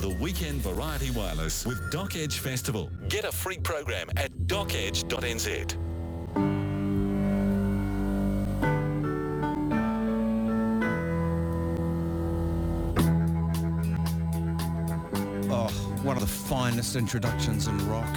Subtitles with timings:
[0.00, 2.90] The Weekend Variety Wireless with Doc Edge Festival.
[3.10, 5.76] Get a free program at docedge.nz.
[15.50, 15.68] Oh,
[16.02, 18.16] one of the finest introductions in rock.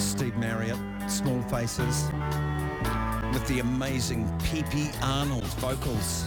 [0.00, 0.78] Steve Marriott,
[1.10, 2.08] Small Faces,
[3.34, 4.88] with the amazing P.P.
[5.02, 6.24] Arnold vocals.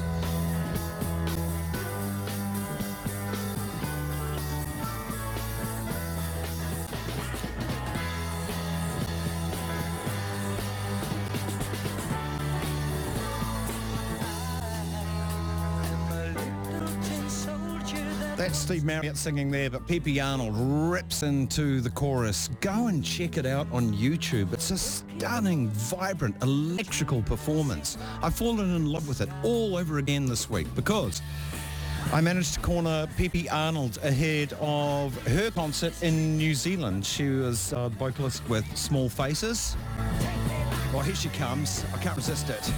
[18.36, 20.20] That's Steve Marriott singing there, but P.P.
[20.20, 22.50] Arnold rips into the chorus.
[22.62, 24.54] Go and check it out on YouTube.
[24.54, 24.78] It's a
[25.24, 27.98] stunning, vibrant, electrical performance.
[28.22, 31.22] I've fallen in love with it all over again this week because
[32.12, 33.48] I managed to corner P.P.
[33.48, 37.06] Arnold ahead of her concert in New Zealand.
[37.06, 39.78] She was uh, the vocalist with Small Faces.
[40.94, 41.86] Well, here she comes.
[41.94, 42.74] I can't resist it.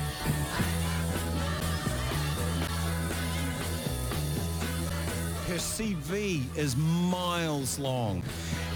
[5.75, 8.23] CV is miles long.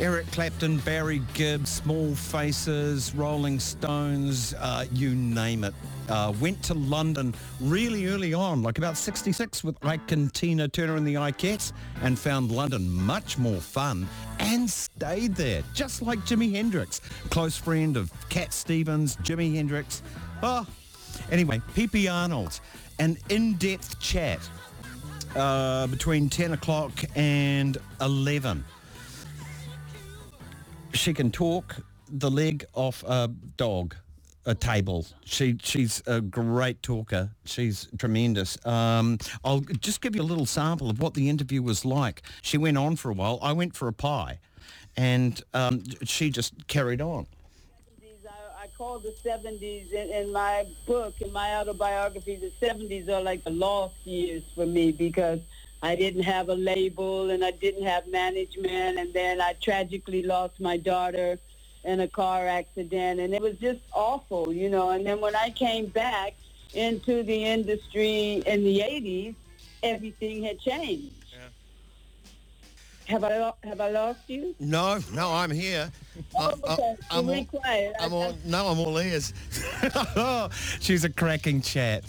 [0.01, 5.73] Eric Clapton, Barry Gibb, Small Faces, Rolling Stones, uh, you name it.
[6.09, 10.97] Uh, went to London really early on, like about 66 with Ike and Tina Turner
[10.97, 14.05] and the Ikettes, and found London much more fun
[14.39, 20.03] and stayed there, just like Jimi Hendrix, close friend of Cat Stevens, Jimi Hendrix.
[20.43, 20.67] Oh,
[21.31, 22.09] anyway, P.P.
[22.09, 22.59] Arnold,
[22.99, 24.39] an in-depth chat
[25.35, 28.63] uh, between 10 o'clock and 11.
[30.93, 31.77] She can talk
[32.09, 33.95] the leg off a dog,
[34.45, 35.05] a table.
[35.25, 37.31] She She's a great talker.
[37.45, 38.63] She's tremendous.
[38.65, 42.23] Um, I'll just give you a little sample of what the interview was like.
[42.41, 43.39] She went on for a while.
[43.41, 44.39] I went for a pie
[44.97, 47.27] and um, she just carried on.
[48.79, 53.09] 70s, I, I call the 70s in, in my book, in my autobiography, the 70s
[53.09, 55.39] are like the lost years for me because
[55.81, 60.59] I didn't have a label and I didn't have management and then I tragically lost
[60.59, 61.39] my daughter
[61.85, 64.91] in a car accident and it was just awful, you know.
[64.91, 66.35] And then when I came back
[66.73, 69.35] into the industry in the 80s,
[69.83, 71.18] everything had changed.
[73.09, 74.53] Have I lo- have I lost you?
[74.59, 75.91] No, no, I'm here.
[76.35, 76.95] Oh, I- I- okay.
[77.09, 77.93] I'm, all, quiet.
[77.99, 79.33] I- I'm all, no, I'm all ears.
[80.79, 82.03] She's a cracking chat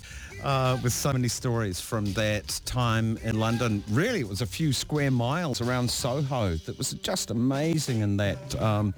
[0.44, 3.82] uh, with so many stories from that time in London.
[3.88, 8.60] Really, it was a few square miles around Soho that was just amazing in that,
[8.60, 8.92] um,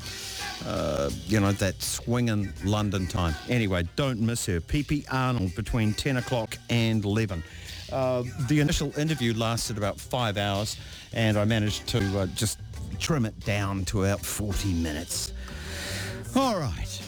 [0.67, 3.37] uh, you know, that swinging London time.
[3.49, 4.61] Anyway, don't miss her.
[4.61, 5.05] P.P.
[5.09, 7.45] Arnold between 10 o'clock and 11.
[7.93, 10.77] Uh, the initial interview lasted about five hours
[11.13, 12.59] and I managed to uh, just
[12.99, 15.33] trim it down to about 40 minutes.
[16.35, 17.03] All right.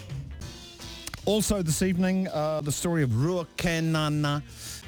[1.25, 4.43] Also this evening, uh, the story of Rua Kenana,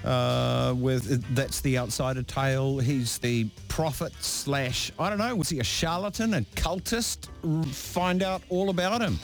[0.05, 2.79] uh, with that's the outsider tale.
[2.79, 5.35] He's the prophet slash I don't know.
[5.35, 7.29] Was he a charlatan, a cultist?
[7.73, 9.19] Find out all about him.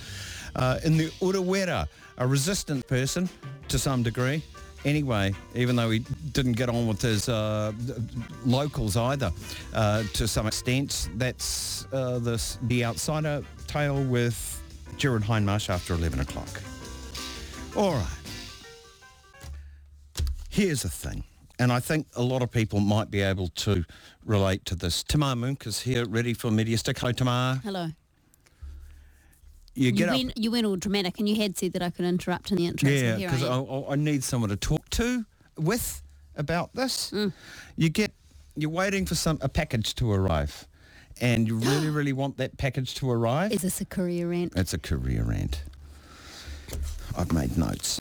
[0.57, 3.29] Uh, in the Urewera, a resistant person
[3.69, 4.43] to some degree.
[4.85, 6.01] Anyway, even though he
[6.33, 7.73] didn't get on with his uh,
[8.45, 9.31] locals either,
[9.75, 14.61] uh, to some extent, that's uh, this, the outsider tale with
[14.97, 16.49] Gerard Hindmarsh after 11 o'clock.
[17.77, 18.07] All right.
[20.49, 21.25] Here's the thing,
[21.59, 23.85] and I think a lot of people might be able to
[24.25, 25.03] relate to this.
[25.03, 26.99] Tamar Munk is here, ready for Media Stick.
[26.99, 27.61] Hello, Tamar.
[27.65, 27.89] Hello
[29.75, 30.35] you get you went, up.
[30.37, 32.91] You went all dramatic, and you had said that I could interrupt in the intro.
[32.91, 35.25] Yeah, because I, I, I, need someone to talk to
[35.57, 36.03] with
[36.37, 37.11] about this.
[37.11, 37.33] Mm.
[37.77, 38.13] You get
[38.57, 40.67] you're waiting for some a package to arrive,
[41.21, 43.53] and you really really want that package to arrive.
[43.53, 44.53] Is this a career rant?
[44.57, 45.63] It's a career rant.
[47.17, 48.01] I've made notes.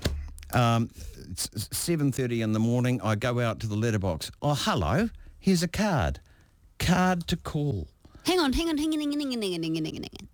[0.54, 0.90] Um,
[1.30, 3.02] it's 7.30 in the morning.
[3.02, 4.32] I go out to the letterbox.
[4.42, 5.10] Oh, hello.
[5.40, 6.20] Here's a card.
[6.80, 7.88] Card to call.
[8.26, 9.96] Hang on, hang on, hang on, hang on, hang on, hang on, hang on, hang
[9.96, 10.28] on.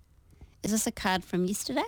[0.64, 1.84] Is this a card from yesterday?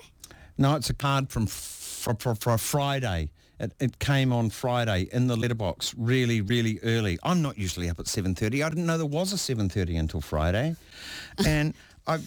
[0.58, 3.30] No, it's a card from for, for, for Friday.
[3.60, 7.20] It, it came on Friday in the letterbox really, really early.
[7.24, 8.66] I'm not usually up at 7.30.
[8.66, 10.76] I didn't know there was a 7.30 until Friday.
[11.46, 11.74] and
[12.08, 12.20] I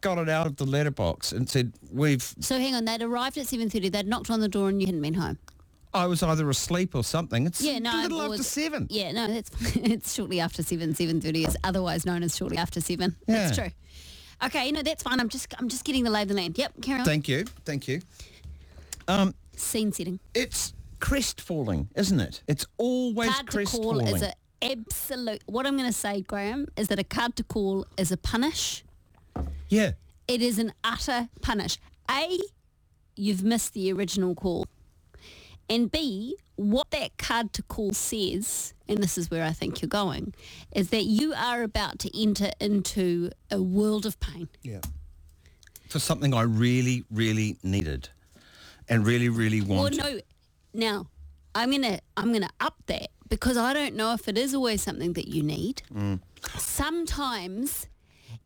[0.00, 3.46] got it out of the letterbox and said, we've So hang on, they'd arrived at
[3.46, 5.38] 7.30, they'd knocked on the door and you hadn't been home.
[5.94, 7.46] I was either asleep or something.
[7.46, 7.92] It's Yeah, no.
[7.92, 8.86] a little it after seven.
[8.90, 13.14] Yeah, no, that's it's shortly after 7, 7.30 is otherwise known as shortly after 7.
[13.26, 13.64] That's Yeah.
[13.64, 13.72] true.
[14.44, 15.20] Okay, no, that's fine.
[15.20, 16.56] I'm just I'm just getting the lay of the land.
[16.56, 17.04] Yep, carry on.
[17.04, 18.00] Thank you, thank you.
[19.08, 20.20] Um, Scene setting.
[20.34, 22.42] It's crestfalling, isn't it?
[22.46, 24.14] It's always card to call crestfalling.
[24.14, 24.32] is a
[24.62, 25.42] absolute.
[25.46, 28.84] What I'm going to say, Graham, is that a card to call is a punish.
[29.68, 29.92] yeah.
[30.28, 31.76] It is an utter punish.
[32.08, 32.38] A,
[33.16, 34.66] you've missed the original call.
[35.68, 39.88] And B, what that card to call says, and this is where I think you're
[39.88, 40.34] going,
[40.72, 44.48] is that you are about to enter into a world of pain.
[44.62, 44.80] Yeah.
[45.88, 48.10] For something I really, really needed
[48.88, 49.98] and really, really Well, wanted.
[49.98, 50.20] no.
[50.72, 51.06] Now,
[51.54, 55.14] I'm gonna I'm gonna up that because I don't know if it is always something
[55.14, 55.82] that you need.
[55.92, 56.20] Mm.
[56.58, 57.86] Sometimes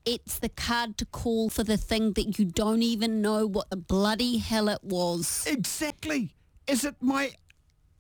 [0.06, 3.76] it's the card to call for the thing that you don't even know what the
[3.76, 5.44] bloody hell it was.
[5.46, 6.34] Exactly.
[6.67, 7.32] Is it my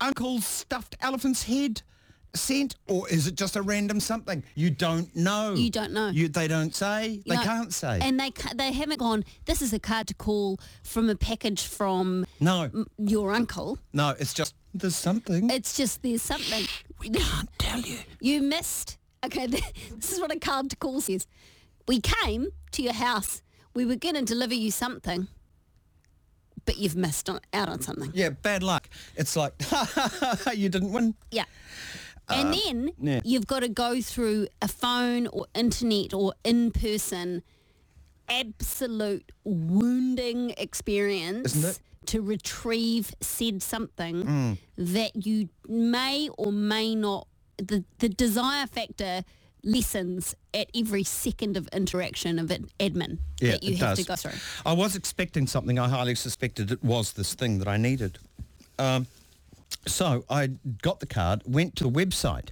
[0.00, 1.82] uncle's stuffed elephant's head
[2.34, 4.42] scent or is it just a random something?
[4.56, 5.54] You don't know.
[5.54, 6.08] You don't know.
[6.08, 7.22] You, they don't say.
[7.26, 8.00] They No, can't say.
[8.02, 9.24] And they they haven't gone.
[9.44, 13.78] This is a card to call from a package from no, m- your uncle.
[13.92, 15.48] no, it's just there's something.
[15.50, 16.66] It's just there's something.
[17.00, 17.98] we can't tell you.
[18.20, 18.98] You missed.
[19.24, 19.46] Okay,
[19.96, 21.26] this is what a card to call says.
[21.86, 23.42] We came to your house.
[23.74, 25.28] We were going to deliver you something,
[26.64, 28.10] but you've missed on, out on something.
[28.14, 28.88] Yeah, bad luck.
[29.16, 29.52] It's like,
[30.54, 31.14] you didn't win.
[31.30, 31.44] Yeah.
[32.28, 33.20] And then Uh, yeah.
[33.24, 37.42] you've got to go through a phone or internet or in-person
[38.28, 44.58] absolute wounding experience to retrieve said something Mm.
[44.76, 47.26] that you may or may not
[47.58, 49.22] the, the desire factor
[49.64, 53.98] lessens at every second of interaction of an admin that you have does.
[53.98, 54.38] to go through.
[54.64, 55.78] I was expecting something.
[55.78, 58.18] I highly suspected it was this thing that I needed.
[58.78, 59.06] Um,
[59.86, 60.48] so I
[60.82, 62.48] got the card, went to the website.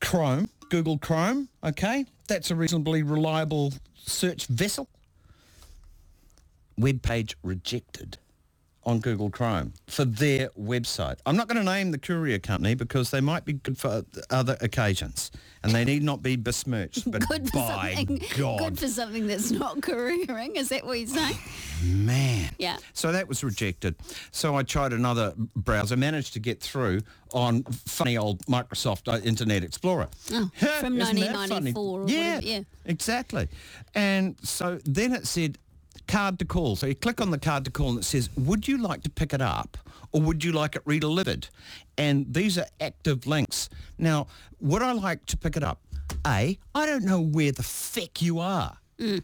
[0.00, 2.04] Chrome, Google Chrome, okay?
[2.28, 4.88] That's a reasonably reliable search vessel.
[6.76, 8.18] Web page rejected
[8.86, 11.18] on Google Chrome for their website.
[11.26, 14.56] I'm not going to name the courier company because they might be good for other
[14.60, 15.30] occasions
[15.64, 17.10] and they need not be besmirched.
[17.10, 18.22] But Good for by something.
[18.36, 20.56] God, Good for something that's not couriering.
[20.56, 21.38] Is that what you're saying?
[21.82, 22.50] man.
[22.58, 22.76] Yeah.
[22.92, 23.96] So that was rejected.
[24.30, 27.00] So I tried another browser, managed to get through
[27.32, 30.08] on funny old Microsoft uh, Internet Explorer.
[30.32, 30.50] Oh,
[30.80, 32.14] from 1994 or funny?
[32.16, 32.60] whatever, yeah.
[32.84, 33.48] exactly.
[33.94, 35.58] And so then it said
[36.06, 36.76] card to call.
[36.76, 39.10] So you click on the card to call and it says, would you like to
[39.10, 39.76] pick it up
[40.12, 41.48] or would you like it redelivered?
[41.98, 43.68] And these are active links.
[43.98, 44.26] Now,
[44.60, 45.80] would I like to pick it up?
[46.26, 48.78] A, I don't know where the feck you are.
[48.98, 49.22] Mm.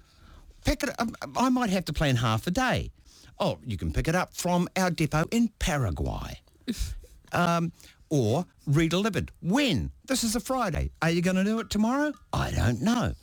[0.65, 0.97] Pick it up.
[1.01, 2.91] Um, um, I might have to plan half a day.
[3.39, 6.41] Oh, you can pick it up from our depot in Paraguay.
[7.33, 7.73] um,
[8.11, 9.31] or redelivered.
[9.41, 9.93] When?
[10.07, 10.91] This is a Friday.
[11.01, 12.13] Are you going to do it tomorrow?
[12.33, 13.15] I don't know.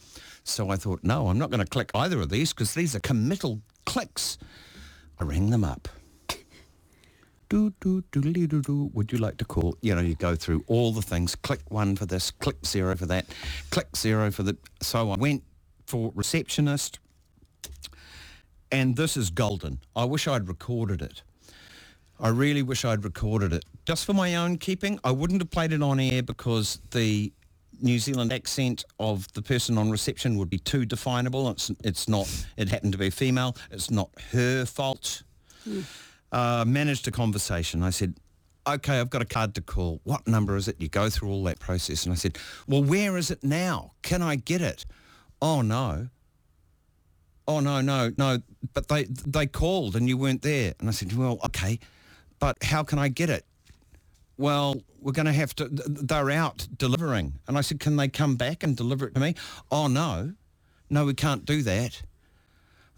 [0.47, 2.99] So I thought, no, I'm not going to click either of these because these are
[2.99, 4.37] committal clicks.
[5.19, 5.87] I rang them up.
[7.49, 8.91] Do, do, doodly doo doo.
[8.93, 9.77] Would you like to call?
[9.81, 11.33] You know, you go through all the things.
[11.33, 13.25] Click one for this, click zero for that,
[13.69, 14.57] click zero for the...
[14.81, 15.43] So I went
[15.85, 16.99] for receptionist
[18.69, 19.79] and this is golden.
[19.95, 21.21] I wish I'd recorded it.
[22.19, 23.63] I really wish I'd recorded it.
[23.85, 27.31] Just for my own keeping, I wouldn't have played it on air because the
[27.81, 31.49] New Zealand accent of the person on reception would be too definable.
[31.49, 32.27] It's, it's not,
[32.57, 33.55] it happened to be a female.
[33.71, 35.23] It's not her fault.
[36.31, 37.83] Uh, managed a conversation.
[37.83, 38.15] I said,
[38.67, 40.01] okay, I've got a card to call.
[40.03, 40.75] What number is it?
[40.79, 42.05] You go through all that process.
[42.05, 43.93] And I said, well, where is it now?
[44.01, 44.85] Can I get it?
[45.41, 46.09] Oh, no.
[47.47, 48.39] Oh, no, no, no.
[48.73, 50.73] But they, they called and you weren't there.
[50.79, 51.79] And I said, well, okay,
[52.39, 53.45] but how can I get it?
[54.37, 57.33] Well, we're going to have to, they're out delivering.
[57.47, 59.35] And I said, can they come back and deliver it to me?
[59.71, 60.33] Oh, no.
[60.89, 62.01] No, we can't do that.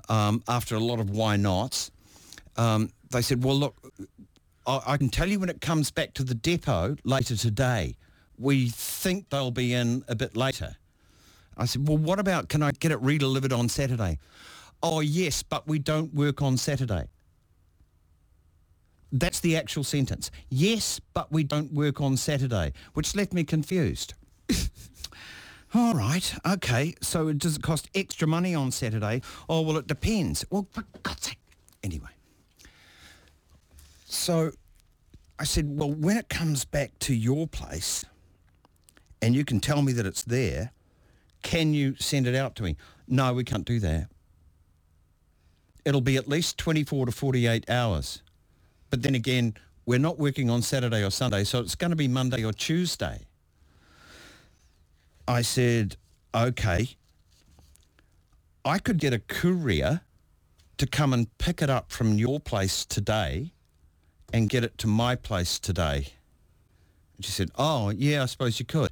[0.09, 1.91] Um, after a lot of why nots,
[2.57, 3.75] um, they said, well, look,
[4.67, 7.95] I, I can tell you when it comes back to the depot later today.
[8.37, 10.75] We think they'll be in a bit later.
[11.57, 14.17] I said, well, what about, can I get it redelivered on Saturday?
[14.81, 17.07] Oh, yes, but we don't work on Saturday.
[19.11, 20.29] That's the actual sentence.
[20.49, 24.13] Yes, but we don't work on Saturday, which left me confused.
[25.73, 26.95] All right, okay.
[27.01, 29.21] So does it cost extra money on Saturday?
[29.47, 30.45] Oh, well, it depends.
[30.49, 31.37] Well, for God's sake.
[31.83, 32.09] Anyway.
[34.05, 34.51] So
[35.37, 38.03] I said, well, when it comes back to your place
[39.21, 40.71] and you can tell me that it's there,
[41.43, 42.75] can you send it out to me?
[43.07, 44.09] No, we can't do that.
[45.85, 48.21] It'll be at least 24 to 48 hours.
[48.89, 49.55] But then again,
[49.85, 53.21] we're not working on Saturday or Sunday, so it's going to be Monday or Tuesday.
[55.27, 55.95] I said,
[56.33, 56.89] okay,
[58.65, 60.01] I could get a courier
[60.77, 63.51] to come and pick it up from your place today
[64.33, 66.13] and get it to my place today?
[67.17, 68.91] And she said, oh, yeah, I suppose you could.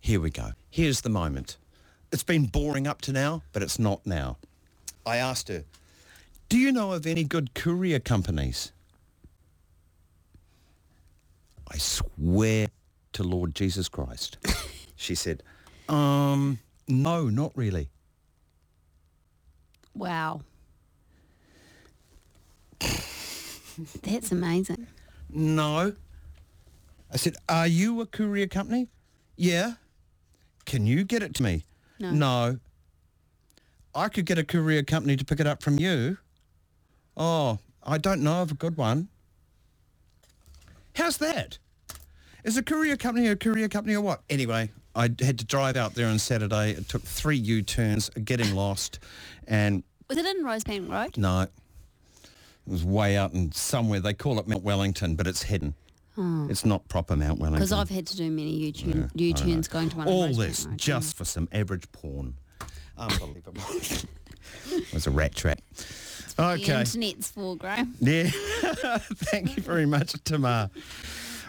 [0.00, 0.50] Here we go.
[0.70, 1.56] Here's the moment.
[2.12, 4.36] It's been boring up to now, but it's not now.
[5.04, 5.64] I asked her,
[6.48, 8.72] do you know of any good courier companies?
[11.68, 12.68] I swear
[13.14, 14.38] to Lord Jesus Christ.
[14.96, 15.42] she said,
[15.88, 17.88] um, no, not really.
[19.94, 20.42] Wow.
[24.02, 24.86] That's amazing.
[25.30, 25.94] No.
[27.12, 28.88] I said, are you a courier company?
[29.36, 29.74] Yeah.
[30.64, 31.64] Can you get it to me?
[31.98, 32.10] No.
[32.10, 32.58] No.
[33.94, 36.18] I could get a courier company to pick it up from you.
[37.16, 39.08] Oh, I don't know of a good one.
[40.94, 41.58] How's that?
[42.44, 44.22] Is a courier company a courier company or what?
[44.30, 46.70] Anyway, I had to drive out there on Saturday.
[46.72, 48.98] It took three U-turns, getting lost,
[49.46, 51.16] and Was it in Rosebank Road?
[51.18, 51.50] no, it
[52.66, 54.00] was way out in somewhere.
[54.00, 55.74] They call it Mount Wellington, but it's hidden.
[56.18, 56.46] Oh.
[56.48, 57.58] It's not proper Mount Wellington.
[57.58, 60.66] Because I've had to do many U-turn, U-turns going to one All of Rosebank this
[60.66, 60.78] Road.
[60.78, 62.34] just for some average porn.
[62.98, 63.60] Unbelievable.
[64.70, 65.60] it was a rat trap.
[66.36, 66.80] The Okay.
[66.80, 67.94] internet's for, Graham.
[68.00, 68.28] Yeah.
[69.30, 70.70] Thank you very much, Tamar.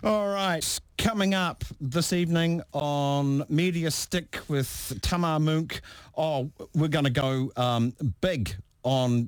[0.04, 0.80] All right.
[0.98, 5.82] Coming up this evening on Media Stick with Tamar Munk.
[6.16, 9.28] Oh, we're going to go um, big on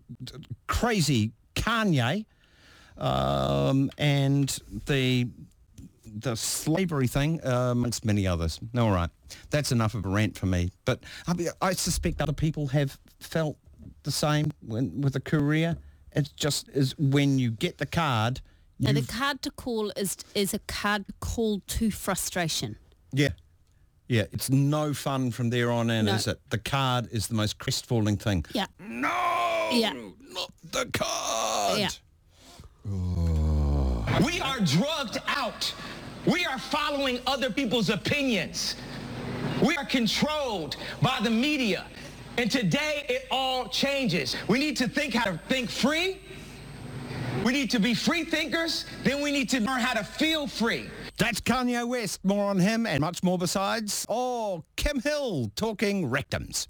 [0.67, 2.25] crazy Kanye
[2.97, 5.27] um, and the
[6.21, 8.59] the slavery thing, uh, amongst many others.
[8.75, 9.09] All right,
[9.51, 10.71] that's enough of a rant for me.
[10.85, 13.57] But I, I suspect other people have felt
[14.09, 15.77] the same when, with a courier.
[16.11, 18.41] It's just is when you get the card.
[18.79, 22.77] Now, the card to call is is a card called to frustration.
[23.13, 23.29] yeah,
[24.07, 26.15] yeah, it's no fun from there on in, No.
[26.15, 26.39] is it?
[26.49, 28.45] The card is the most crestfalling thing.
[28.53, 28.65] Yeah.
[28.79, 29.93] No, Yeah.
[30.33, 31.79] not the card.
[31.79, 31.89] Yeah.
[34.25, 35.73] We are drugged out.
[36.25, 38.75] We are following other people's opinions.
[39.61, 41.85] We are controlled by the media.
[42.39, 44.37] And today it all changes.
[44.47, 46.21] We need to think how to think free.
[47.43, 48.85] We need to be free thinkers.
[49.03, 50.89] Then we need to learn how to feel free.
[51.17, 52.23] That's Kanye West.
[52.23, 54.05] More on him and much more besides.
[54.07, 56.69] Oh, Kim Hill talking rectums.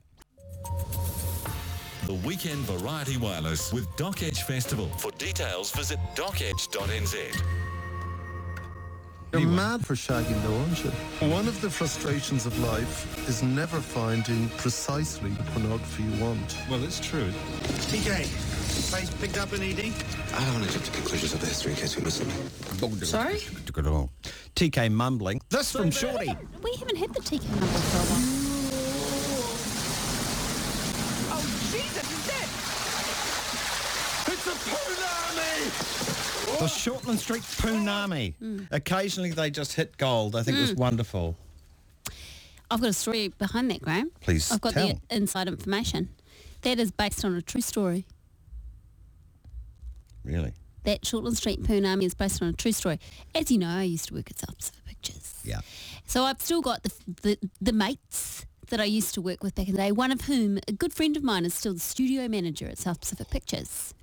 [2.08, 4.88] The Weekend Variety Wireless with Doc Edge Festival.
[4.98, 7.59] For details, visit docedge.nz.
[9.32, 10.90] You're mad for shagging though, aren't you?
[11.32, 16.58] One of the frustrations of life is never finding precisely the pornography you want.
[16.70, 17.30] Well, it's true.
[17.92, 19.80] TK, face picked up an ED?
[20.34, 23.06] I don't want to jump to conclusions of the history in case we miss something.
[23.06, 23.40] Sorry?
[24.56, 25.42] TK mumbling.
[25.50, 26.36] This from Shorty.
[26.64, 28.39] We haven't had the TK number for a while.
[36.60, 38.36] The Shortland Street Punami.
[38.42, 38.68] Mm.
[38.72, 40.36] Occasionally they just hit gold.
[40.36, 40.78] I think it was mm.
[40.78, 41.38] wonderful.
[42.70, 44.12] I've got a story behind that, Graham.
[44.20, 44.88] Please I've got tell.
[44.88, 46.10] the inside information.
[46.64, 48.06] That is based on a true story.
[50.26, 50.52] Really?
[50.84, 53.00] That Shortland Street Poonami is based on a true story.
[53.34, 55.40] As you know, I used to work at South Pacific Pictures.
[55.46, 55.62] Yeah.
[56.06, 59.68] So I've still got the, the the mates that I used to work with back
[59.68, 59.92] in the day.
[59.94, 63.00] One of whom, a good friend of mine, is still the studio manager at South
[63.00, 63.94] Pacific Pictures.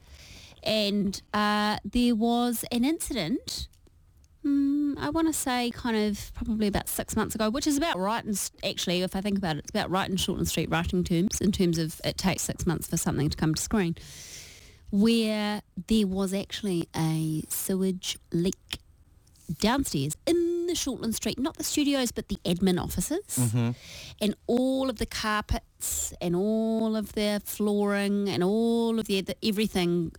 [0.67, 3.69] And uh, there was an incident.
[4.45, 7.97] mm, I want to say kind of probably about six months ago, which is about
[7.99, 8.25] right.
[8.25, 11.41] And actually, if I think about it, it's about right in Shortland Street writing terms
[11.41, 13.95] in terms of it takes six months for something to come to screen,
[14.91, 18.79] where there was actually a sewage leak
[19.61, 23.39] downstairs in the Shortland Street, not the studios, but the admin offices.
[24.21, 29.37] And all of the carpets and all of the flooring and all of the, the
[29.45, 30.13] everything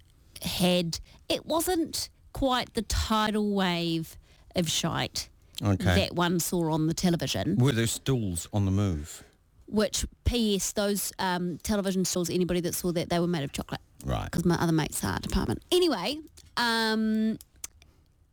[0.43, 4.17] had, it wasn't quite the tidal wave
[4.55, 5.29] of shite
[5.63, 5.95] Okay.
[5.95, 9.23] that one saw on the television Were there stools on the move?
[9.65, 12.29] which PS those um, television stools.
[12.29, 14.23] Anybody that saw that they were made of chocolate, Right.
[14.25, 15.61] Because my other mates are department.
[15.71, 16.19] Anyway,
[16.55, 17.37] um,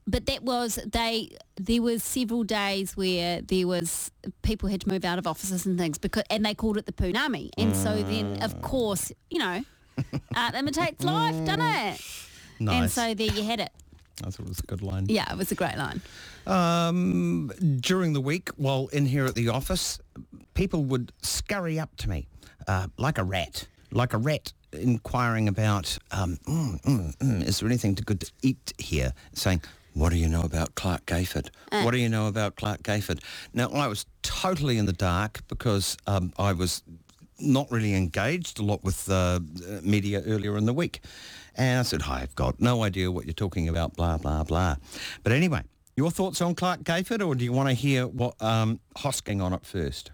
[0.06, 1.30] but that was they.
[1.56, 4.11] There was several days where there was
[4.42, 6.92] people had to move out of offices and things because and they called it the
[6.92, 7.50] Punami.
[7.56, 9.62] And so then, of course, you know,
[10.37, 12.01] art imitates life, doesn't it?
[12.61, 13.71] And so there you had it.
[14.23, 15.07] I thought it was a good line.
[15.09, 16.01] Yeah, it was a great line.
[16.47, 19.99] Um, during the week, while in here at the office,
[20.55, 22.29] people would scurry up to me
[22.69, 27.69] uh, like a rat, like a rat inquiring about, um, mm, mm, mm, is there
[27.69, 29.13] anything good to eat here?
[29.33, 29.63] Saying,
[29.95, 31.51] what do you know about Clark Gayford?
[31.71, 33.21] What do you know about Clark Gayford?
[33.53, 36.83] Now, I was totally in the dark because um, I was
[37.38, 39.41] not really engaged a lot with uh,
[39.83, 41.00] media earlier in the week.
[41.57, 44.76] And I said, hi, I've got no idea what you're talking about, blah, blah, blah.
[45.23, 45.62] But anyway,
[45.97, 49.53] your thoughts on Clark Gayford, or do you want to hear what um, Hosking on
[49.53, 50.11] it first?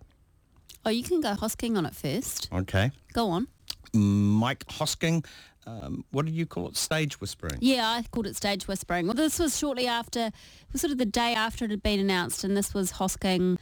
[0.85, 2.49] Oh, you can go Hosking on it first.
[2.53, 2.91] Okay.
[3.12, 3.49] Go on.
[3.93, 5.25] Mike Hosking,
[5.67, 6.77] um, what did you call it?
[6.77, 7.59] Stage whispering.
[7.61, 9.07] Yeah, I called it stage whispering.
[9.07, 12.00] Well, this was shortly after, it was sort of the day after it had been
[12.00, 13.59] announced, and this was Hosking.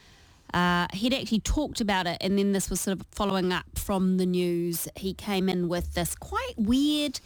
[0.53, 4.17] Uh, he'd actually talked about it, and then this was sort of following up from
[4.17, 4.87] the news.
[4.95, 7.19] He came in with this quite weird.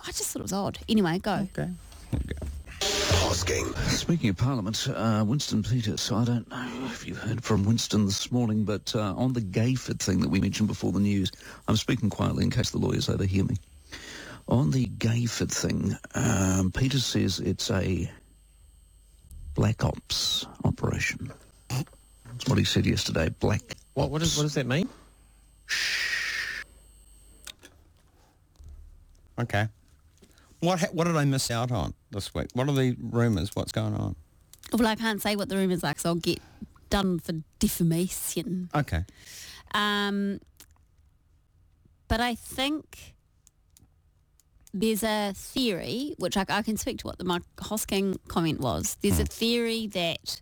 [0.00, 0.78] I just thought it was odd.
[0.88, 1.46] Anyway, go.
[1.54, 1.70] Okay.
[2.80, 3.76] Hosking.
[3.88, 8.30] Speaking of Parliament, uh, Winston Peters, I don't know if you heard from Winston this
[8.30, 11.30] morning, but uh, on the Gayford thing that we mentioned before the news,
[11.66, 13.56] I'm speaking quietly in case the lawyers overhear me.
[14.48, 18.10] On the Gayford thing, um, Peters says it's a
[19.54, 21.30] black ops operation.
[22.38, 23.62] That's what he said yesterday, black
[23.94, 24.88] What, what, does, what does that mean?
[25.66, 26.62] Shh.
[29.40, 29.66] Okay.
[30.60, 32.46] What ha- what did I miss out on this week?
[32.54, 33.50] What are the rumours?
[33.54, 34.14] What's going on?
[34.72, 36.38] Well, I can't say what the rumours are, so I'll get
[36.90, 38.70] done for defamation.
[38.72, 39.04] Okay.
[39.74, 40.38] Um,
[42.06, 43.14] but I think
[44.72, 48.96] there's a theory, which I, I can speak to what the Mark Hosking comment was.
[49.02, 50.40] There's a theory that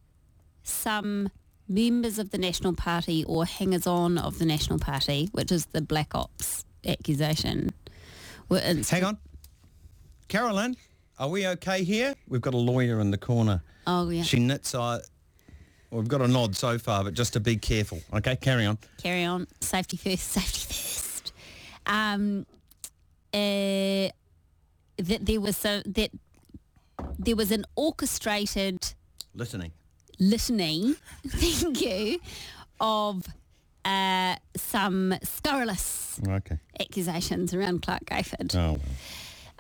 [0.63, 1.31] some
[1.69, 6.15] members of the National Party or hangers-on of the National Party, which is the Black
[6.15, 7.71] Ops accusation,
[8.49, 9.19] were inst- Hang on.
[10.29, 10.77] Carolyn,
[11.19, 12.15] are we okay here?
[12.29, 13.63] We've got a lawyer in the corner.
[13.87, 14.23] Oh, yeah.
[14.23, 15.01] She knits eye.
[15.91, 18.01] Well, we've got a nod so far, but just to be careful.
[18.13, 18.79] Okay, carry on.
[19.01, 19.47] carry on.
[19.61, 20.25] Safety first.
[20.33, 21.33] Safety first.
[21.87, 22.45] Um,
[23.33, 24.11] uh,
[24.99, 26.11] that there was a, that
[27.19, 28.95] there was an orchestrated
[29.35, 29.71] Listening.
[30.19, 30.95] Litany,
[31.29, 32.19] thank you,
[32.81, 33.27] of
[33.85, 36.59] uh, some scurrilous Okay.
[36.81, 38.55] accusations around Clark Gayford.
[38.57, 38.79] Oh.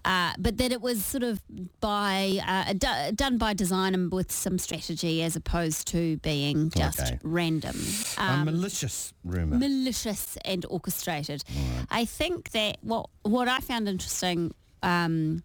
[0.04, 1.42] Uh, but that it was sort of
[1.80, 7.00] by uh, do- done by design and with some strategy as opposed to being just
[7.00, 7.18] Okay.
[7.24, 7.76] random.
[8.16, 9.58] Um, malicious rumour.
[9.58, 11.42] malicious and orchestrated.
[11.90, 15.42] I think that what what I found interesting um,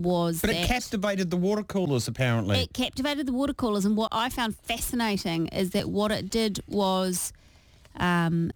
[0.00, 2.60] was but that it captivated the water coolers, apparently.
[2.60, 6.60] it captivated the water coolers, and what I found fascinating is that what it did
[6.66, 7.32] was
[7.96, 8.50] um,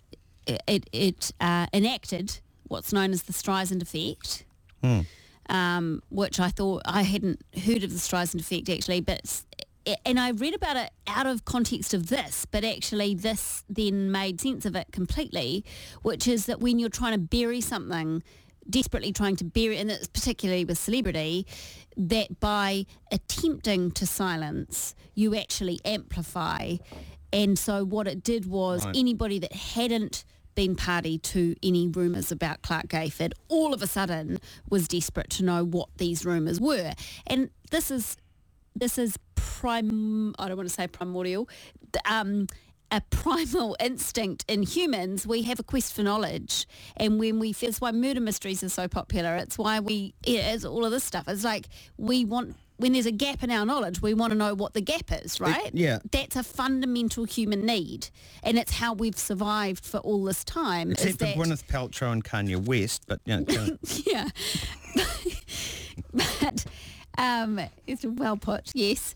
[0.47, 4.45] it it uh, enacted what's known as the Streisand effect.
[5.51, 9.43] Um, which I thought I hadn't heard of the Streisand effect actually, but
[10.05, 14.41] and I read about it out of context of this, but actually this then made
[14.41, 15.65] sense of it completely,
[16.03, 18.23] which is that when you're trying to bury something,
[18.69, 21.47] desperately trying to bury, and it's particularly with celebrity,
[21.97, 26.77] that by attempting to silence, you actually amplify.
[27.33, 28.97] And so what it did was Right.
[28.97, 30.25] anybody that hadn't
[30.55, 34.39] been party to any rumours about Clark Gayford all of a sudden
[34.71, 36.93] was desperate to know what these rumours were.
[37.27, 38.17] And this is
[38.77, 41.49] this is prime I don't want to say primordial
[42.09, 42.47] um,
[42.91, 46.67] a primal instinct in humans we have a quest for knowledge
[46.97, 50.85] and when we that's why murder mysteries are so popular it's why we it's all
[50.85, 51.67] of this stuff it's like
[51.97, 54.81] we want when there's a gap in our knowledge we want to know what the
[54.81, 55.99] gap is right yeah.
[56.11, 58.09] that's a fundamental human need
[58.43, 62.25] and it's how we've survived for all this time Except for that Gwyneth Paltrow and
[62.25, 64.29] Kanye West, but you know, yeah.
[66.13, 66.65] but
[67.19, 69.15] um, it's well put, yes.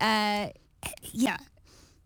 [0.00, 0.48] Uh,
[1.12, 1.36] yeah.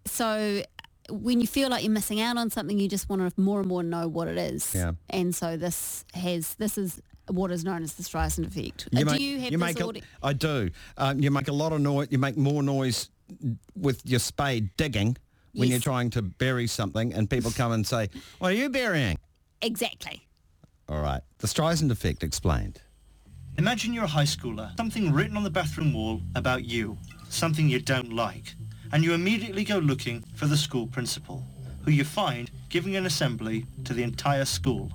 [0.07, 0.62] So
[1.11, 3.68] when you feel like you're missing out on something, you just want to more and
[3.68, 4.75] more know what it is.
[4.75, 4.92] Yeah.
[5.09, 8.88] And so this has this is what is known as the Streisand effect.
[8.94, 10.70] Uh, you do make, you have you this make audi- I do.
[10.96, 12.09] Um, you make a lot of noise.
[12.11, 13.09] You make more noise
[13.77, 15.16] with your spade digging
[15.53, 15.70] when Yes.
[15.70, 19.18] you're trying to bury something, and people come and say, "What are you burying?"
[19.62, 20.27] Exactly.
[20.88, 21.23] All right.
[21.38, 22.81] The Streisand effect explained.
[23.59, 26.96] Imagine you're a high schooler, something written on the bathroom wall about you,
[27.29, 28.55] something you don't like,
[28.92, 31.44] and you immediately go looking for the school principal,
[31.85, 34.90] who you find giving an assembly to the entire school.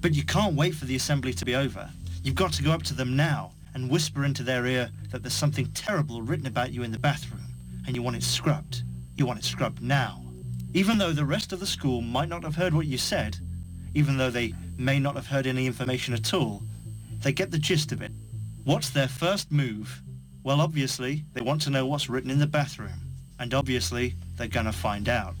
[0.00, 1.90] But you can't wait for the assembly to be over.
[2.22, 5.34] You've got to go up to them now and whisper into their ear that there's
[5.34, 7.44] something terrible written about you in the bathroom,
[7.86, 8.82] and you want it scrubbed.
[9.16, 10.22] You want it scrubbed now.
[10.74, 13.36] Even though the rest of the school might not have heard what you said,
[13.94, 16.62] even though they may not have heard any information at all,
[17.22, 18.12] they get the gist of it.
[18.64, 20.02] What's their first move?
[20.42, 23.05] Well, obviously, they want to know what's written in the bathroom.
[23.38, 25.34] And obviously, they're gonna find out.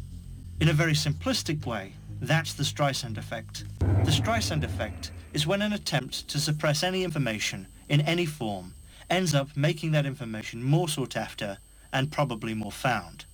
[0.60, 3.64] In a very simplistic way, that's the Streisand effect.
[3.80, 8.74] The Streisand effect is when an attempt to suppress any information in any form
[9.10, 11.58] ends up making that information more sought after
[11.92, 13.24] and probably more found.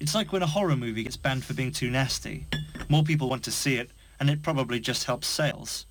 [0.00, 2.46] It's like when a horror movie gets banned for being too nasty.
[2.88, 5.86] More people want to see it and it probably just helps sales.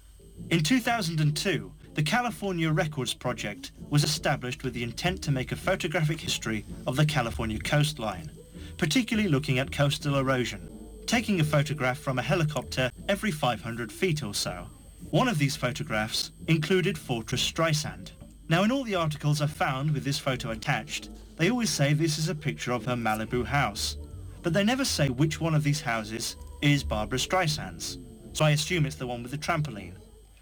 [0.50, 6.22] In 2002, the California Records Project was established with the intent to make a photographic
[6.22, 8.30] history of the California coastline,
[8.78, 10.70] particularly looking at coastal erosion,
[11.08, 14.68] taking a photograph from a helicopter every 500 feet or so.
[15.10, 18.12] One of these photographs included Fortress Streisand.
[18.48, 22.20] Now in all the articles I found with this photo attached, they always say this
[22.20, 23.98] is a picture of her Malibu house,
[24.44, 27.98] but they never say which one of these houses is Barbra Streisand's,
[28.34, 29.96] so I assume it's the one with the trampoline.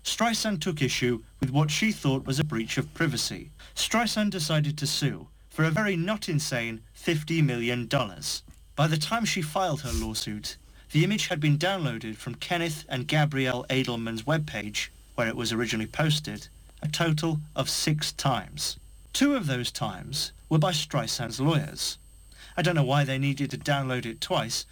[0.06, 3.50] Streisand took issue with what she thought was a breach of privacy.
[3.76, 7.90] Streisand decided to sue for a very not insane $50 million.
[8.76, 10.58] By the time she filed her lawsuit,
[10.92, 15.88] the image had been downloaded from Kenneth and Gabrielle Adelman's webpage, where it was originally
[15.88, 16.50] posted,
[16.84, 18.78] a total of six times.
[19.12, 21.98] Two of those times were by Streisand's lawyers.
[22.56, 24.66] I don't know why they needed to download it twice.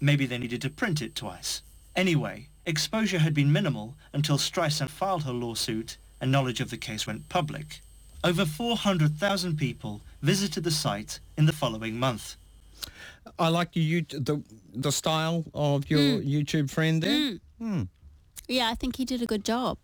[0.00, 1.62] Maybe they needed to print it twice.
[1.96, 7.06] Anyway, exposure had been minimal until Streisand filed her lawsuit and knowledge of the case
[7.06, 7.80] went public.
[8.24, 12.36] Over 400,000 people visited the site in the following month.
[13.38, 14.42] I like you, the
[14.74, 16.26] the style of your Mm.
[16.26, 17.38] YouTube friend there.
[17.58, 17.82] Hmm.
[18.48, 19.78] Yeah, I think he did a good job.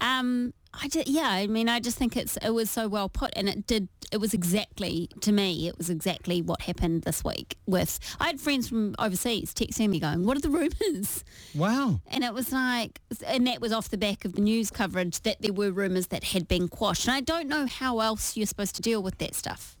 [0.00, 3.30] Um, I did, yeah, I mean, I just think it's it was so well put,
[3.36, 3.88] and it did.
[4.10, 5.68] It was exactly to me.
[5.68, 7.56] It was exactly what happened this week.
[7.66, 12.00] With I had friends from overseas texting me going, "What are the rumours?" Wow.
[12.06, 15.42] And it was like, and that was off the back of the news coverage that
[15.42, 17.06] there were rumours that had been quashed.
[17.06, 19.76] And I don't know how else you're supposed to deal with that stuff,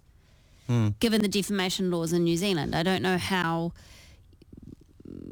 [0.66, 0.90] Hmm.
[1.00, 2.74] given the defamation laws in New Zealand.
[2.74, 3.72] I don't know how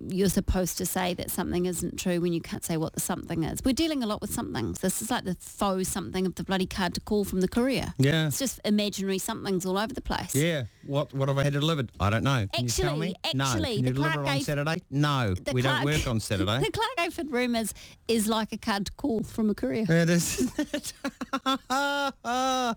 [0.09, 3.45] you're supposed to say that something isn't true when you can't say what the something
[3.45, 3.61] is.
[3.64, 4.81] We're dealing a lot with somethings.
[4.81, 7.95] This is like the faux something of the bloody card to call from the courier.
[7.99, 8.27] Yeah.
[8.29, 10.35] It's just imaginary somethings all over the place.
[10.35, 10.64] Yeah.
[10.87, 11.90] What what have I had delivered?
[12.01, 12.47] I don't know.
[12.53, 13.45] Can you tell Actually- no.
[13.45, 14.83] actually, you the deliver Clark on gave- Saturday?
[14.90, 15.35] No.
[15.53, 16.61] We don't work on Saturday.
[16.61, 17.75] the Clark Gayford rumours
[18.09, 19.87] is like a card to call from a courier.
[19.88, 20.51] it is.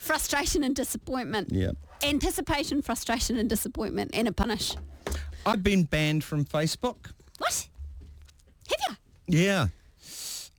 [0.00, 1.48] Frustration and disappointment.
[1.52, 1.70] yeah.
[2.02, 4.76] Anticipation, frustration and disappointment and a punish.
[5.46, 7.12] I've been banned from Facebook.
[7.38, 7.68] What?
[8.68, 9.38] Have you?
[9.38, 9.68] Yeah.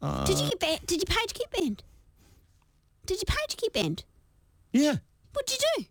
[0.02, 0.26] you?
[0.26, 0.80] Did you uh, get banned?
[0.88, 1.84] Did your page get banned?
[3.06, 4.04] Did your page get banned?
[4.72, 4.96] Yeah.
[5.34, 5.86] What'd you do?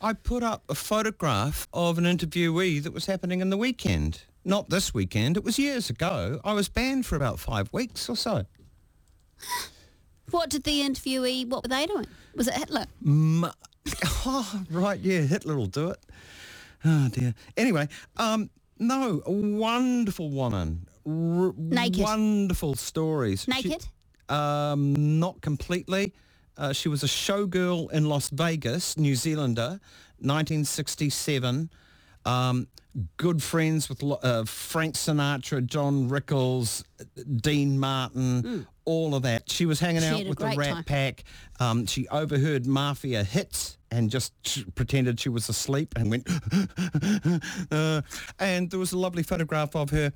[0.00, 4.22] I put up a photograph of an interviewee that was happening in the weekend.
[4.44, 5.36] Not this weekend.
[5.36, 6.40] It was years ago.
[6.44, 8.44] I was banned for about five weeks or so.
[10.32, 12.06] What did the interviewee, what were they doing?
[12.34, 12.86] Was it Hitler?
[13.06, 13.44] M-
[14.04, 16.00] oh, right, yeah, Hitler will do it.
[16.86, 17.34] Oh dear.
[17.56, 20.86] Anyway, um, no, a wonderful woman.
[21.06, 22.02] R- Naked.
[22.02, 23.42] Wonderful stories.
[23.44, 23.86] She- Naked?
[24.28, 26.12] um, not completely.
[26.56, 29.78] Uh, she was a showgirl in Las Vegas, New Zealander,
[30.20, 31.70] 1967.
[32.26, 32.66] Um,
[33.16, 36.84] good friends with uh, Frank Sinatra, John Rickles,
[37.36, 39.50] Dean Martin, all of that.
[39.50, 40.02] She was hanging.
[40.02, 40.84] She out with the Rat time.
[40.84, 41.24] Pack.
[41.60, 44.32] Um, she overheard mafia hits and just
[44.74, 46.28] pretended she was asleep and went.
[47.70, 48.02] uh,
[48.38, 50.12] and there was a lovely photograph of her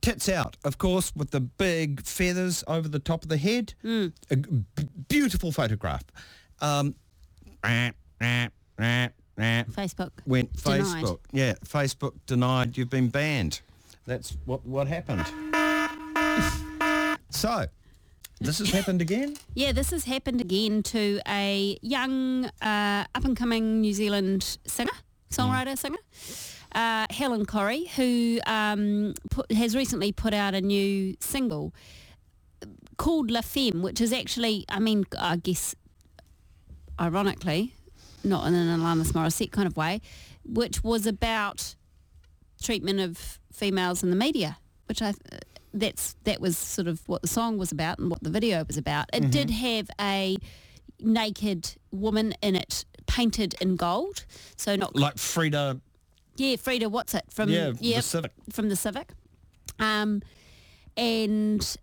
[0.00, 3.74] tits out, of course, with the big feathers over the top of the head.
[3.82, 4.08] Hmm.
[4.30, 4.64] A b-
[5.08, 6.04] beautiful photograph.
[6.60, 6.94] Um,
[9.38, 10.10] Facebook.
[10.26, 11.04] went Denied.
[11.04, 11.18] Facebook.
[11.32, 13.60] Yeah, Facebook denied you've been banned.
[14.06, 15.26] That's what what happened.
[17.30, 17.66] so,
[18.40, 19.36] this has happened again.
[19.54, 24.92] Yeah, this has happened again to a young uh, up-and-coming New Zealand singer,
[25.30, 25.98] songwriter, singer,
[26.74, 31.72] uh, Helen Corrie, who um, put, has recently put out a new single
[32.96, 35.74] called La Femme, which is actually, I mean, I guess,
[37.00, 37.74] ironically,
[38.24, 40.00] not in an Alanis Morissette kind of way,
[40.44, 41.74] which was about
[42.62, 45.14] treatment of females in the media, which I
[45.74, 48.76] that's that was sort of what the song was about and what the video was
[48.76, 49.06] about.
[49.12, 50.36] It did have a
[51.00, 54.24] naked woman in it painted in gold,
[54.56, 55.80] so not Like Frida.
[56.36, 57.48] yeah, Frida, what's it from?
[57.48, 58.32] Yeah, the Civic.
[58.50, 59.12] from the Civic,
[59.78, 60.22] um,
[60.96, 61.76] and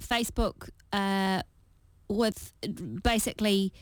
[0.00, 1.42] Facebook uh,
[2.08, 2.52] with
[3.02, 3.72] basically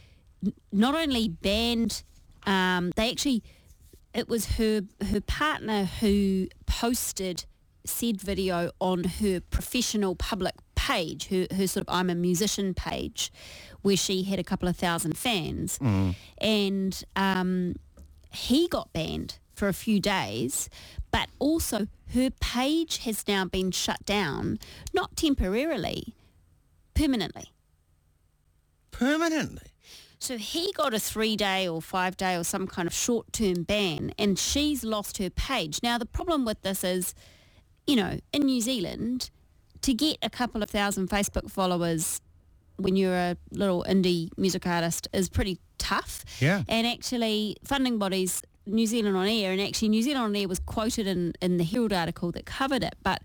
[0.73, 2.03] not only banned,
[2.47, 3.43] um, they actually
[4.13, 7.45] it was her her partner who posted
[7.85, 13.33] said video on her professional public page, her, her sort of I'm a musician page,
[13.83, 15.79] where she had a couple of thousand fans,
[16.39, 17.77] and um,
[18.33, 20.69] he got banned for a few days,
[21.11, 24.59] but also her page has now been shut down,
[24.93, 26.15] not temporarily,
[26.95, 27.53] permanently.
[28.91, 29.74] Permanently.
[30.25, 33.63] So he got a three day or five day or some kind of short term
[33.65, 35.81] ban and she's lost her page.
[35.83, 37.15] Now the problem with this is
[37.87, 39.31] you know, in New Zealand,
[39.83, 42.21] to get a couple of thousand Facebook followers
[42.77, 46.25] when you're a little indie music artist is pretty tough.
[46.41, 46.63] Yeah.
[46.69, 50.59] And actually, funding bodies, New Zealand on Air, and actually New Zealand on Air was
[50.59, 53.23] quoted in, in the Herald article that covered it, but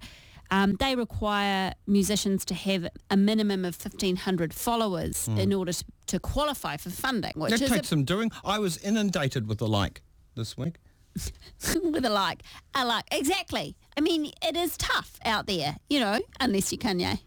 [0.51, 6.19] um, they require musicians to have a minimum of 1,500 followers in order to, to
[6.19, 8.31] qualify for funding, which That takes a, some doing.
[8.43, 10.01] I was inundated with the like
[10.35, 10.75] this week.
[11.83, 13.05] with a like, a like.
[13.11, 13.75] Exactly.
[13.97, 17.19] I mean, it is tough out there, you know, unless you're Kanye,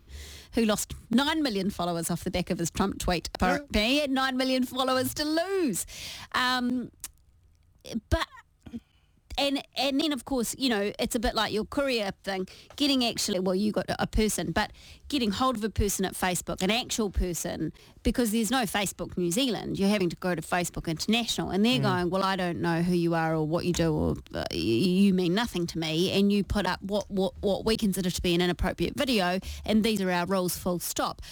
[0.54, 3.28] who lost 9 million followers off the back of his Trump tweet.
[3.34, 5.86] Apparently, he had 9 million followers to lose.
[6.32, 6.90] Um,
[8.10, 8.26] but
[9.38, 13.04] and and then of course you know it's a bit like your courier thing getting
[13.04, 14.72] actually well you got a person but
[15.08, 19.30] getting hold of a person at facebook an actual person because there's no facebook new
[19.30, 19.78] zealand.
[19.78, 22.94] You're having to go to facebook international and they're going well i don't know who
[22.94, 26.44] you are or what you do or uh, you mean nothing to me and you
[26.44, 30.10] put up what what what we consider to be an inappropriate video and these are
[30.10, 31.22] our rules full stop.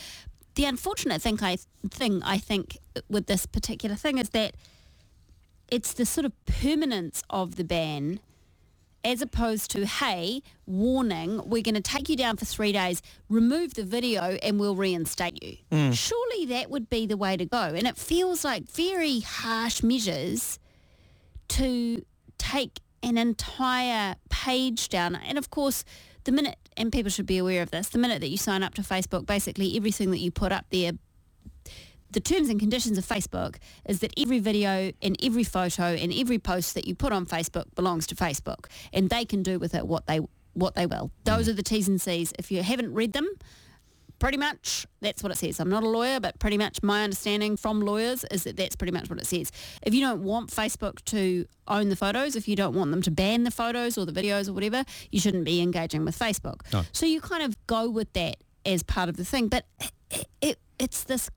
[0.54, 1.58] The unfortunate thing i
[1.88, 4.54] thing i think with this particular thing is that
[5.70, 8.20] it's the sort of permanence of the ban
[9.04, 13.74] as opposed to, hey, warning, we're going to take you down for three days, remove
[13.74, 15.56] the video and we'll reinstate you.
[15.70, 15.94] Mm.
[15.94, 17.59] Surely that would be the way to go.
[17.59, 20.59] And it feels like very harsh measures
[21.48, 22.04] to
[22.37, 25.14] take an entire page down.
[25.14, 25.85] And of course,
[26.24, 28.74] the minute, and people should be aware of this, the minute that you sign up
[28.74, 30.92] to Facebook, basically everything that you put up there
[32.11, 36.38] the terms and conditions of Facebook is that every video and every photo and every
[36.38, 39.87] post that you put on Facebook belongs to Facebook and they can do with it
[39.87, 40.20] what they
[40.55, 41.11] what they will.
[41.25, 41.51] Those mm.
[41.51, 42.33] are the T's and C's.
[42.38, 43.29] If you haven't read them,
[44.18, 45.61] pretty much that's what it says.
[45.61, 48.92] I'm not a lawyer, but pretty much my understanding from lawyers is that that's pretty
[48.92, 49.51] much what it says.
[49.83, 53.11] If you don't want Facebook to own the photos, if you don't want them to
[53.11, 56.61] ban the photos or the videos or whatever, you shouldn't be engaging with Facebook.
[56.73, 56.83] No.
[56.92, 59.64] So you kind of go with that as part of the thing, but
[60.11, 61.31] it, it, it's this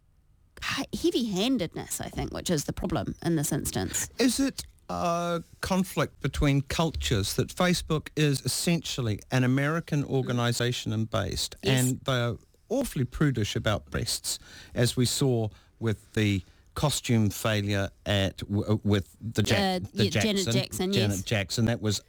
[0.94, 4.10] heavy-handedness, I think, which is the problem in this instance.
[4.20, 11.56] Is it a conflict between cultures that Facebook is essentially an American organisation and based,
[11.64, 11.80] Yes.
[11.90, 12.36] and they're
[12.70, 14.40] awfully prudish about breasts,
[14.74, 15.50] as we saw
[15.80, 16.44] with the
[16.76, 21.22] costume failure at w- with the, Jack, Uh, the yeah, Janet Jackson, Janet yes.
[21.24, 21.66] Jackson.
[21.66, 22.02] That was,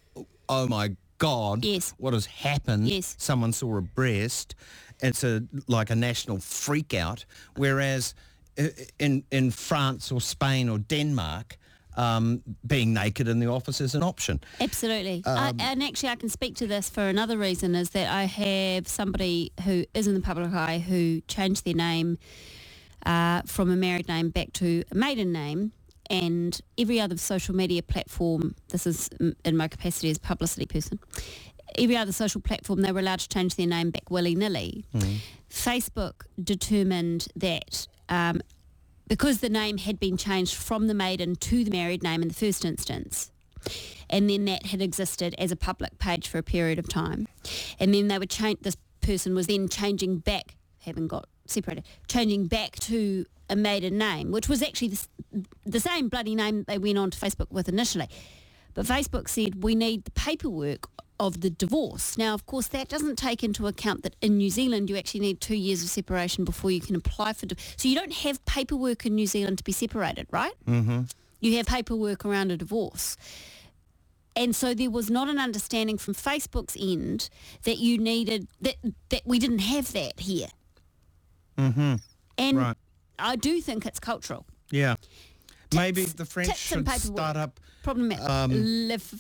[0.49, 1.93] oh my God, Yes.
[1.99, 2.89] what has happened?
[2.89, 3.15] Yes.
[3.19, 4.55] Someone saw a breast.
[5.01, 7.25] It's a like a national freak out.
[7.57, 8.15] Whereas
[8.99, 11.59] in in France or Spain or Denmark,
[11.97, 14.41] um, being naked in the office is an option.
[14.61, 15.23] Absolutely.
[15.27, 18.89] I, and actually, I can speak to this for another reason is that I have
[18.89, 22.19] somebody who is in the public eye who changed their name
[23.07, 25.73] uh, from a married name back to a maiden name.
[26.11, 29.09] And every other social media platform, this is
[29.45, 30.99] in my capacity as publicity person,
[31.79, 34.85] every other social platform, they were allowed to change their name back willy-nilly.
[35.49, 38.41] Facebook determined that um,
[39.07, 42.35] because the name had been changed from the maiden to the married name in the
[42.35, 43.31] first instance,
[44.09, 47.29] and then that had existed as a public page for a period of time,
[47.79, 48.61] and then they change.
[48.63, 54.31] This person was then changing back, having got separated, changing back to a maiden name,
[54.31, 55.07] which was actually the,
[55.65, 58.09] the same bloody name they went on to Facebook with initially.
[58.73, 60.89] But Facebook said we need the paperwork
[61.21, 62.19] of the divorce.
[62.19, 65.41] Now, of course, that doesn't take into account that in New Zealand you actually need
[65.41, 67.47] two years of separation before you can apply for.
[67.47, 70.53] Di- so you don't have paperwork in New Zealand to be separated, right?
[70.67, 71.03] Mm-hmm.
[71.41, 73.17] You have paperwork around a divorce.
[74.37, 77.29] And so there was not an understanding from Facebook's end
[77.63, 78.75] that you needed that
[79.11, 80.49] that we didn't have that here.
[81.57, 81.95] Mm-hmm.
[82.39, 82.77] And Right.
[83.19, 84.45] I do think it's cultural.
[84.73, 84.97] Yeah.
[85.73, 88.29] Maybe the French should start up Problematic.
[88.29, 89.15] Um, f-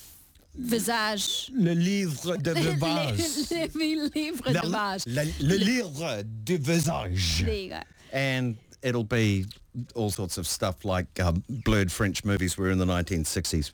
[0.54, 1.50] visage.
[1.52, 3.50] le livre de visage.
[3.74, 5.06] le livre de visage.
[5.40, 7.42] Le, livre de visage.
[7.44, 7.80] There you go.
[8.12, 9.46] and it'll be
[9.94, 13.72] all sorts of stuff like um, blurred French movies were in the 1960s.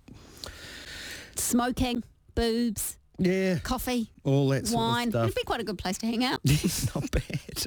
[1.36, 2.02] Smoking,
[2.34, 5.08] boobs, Yeah, coffee, all that sort wine.
[5.08, 6.40] It'd be quite a good place to hang out.
[6.44, 7.66] It's not bad.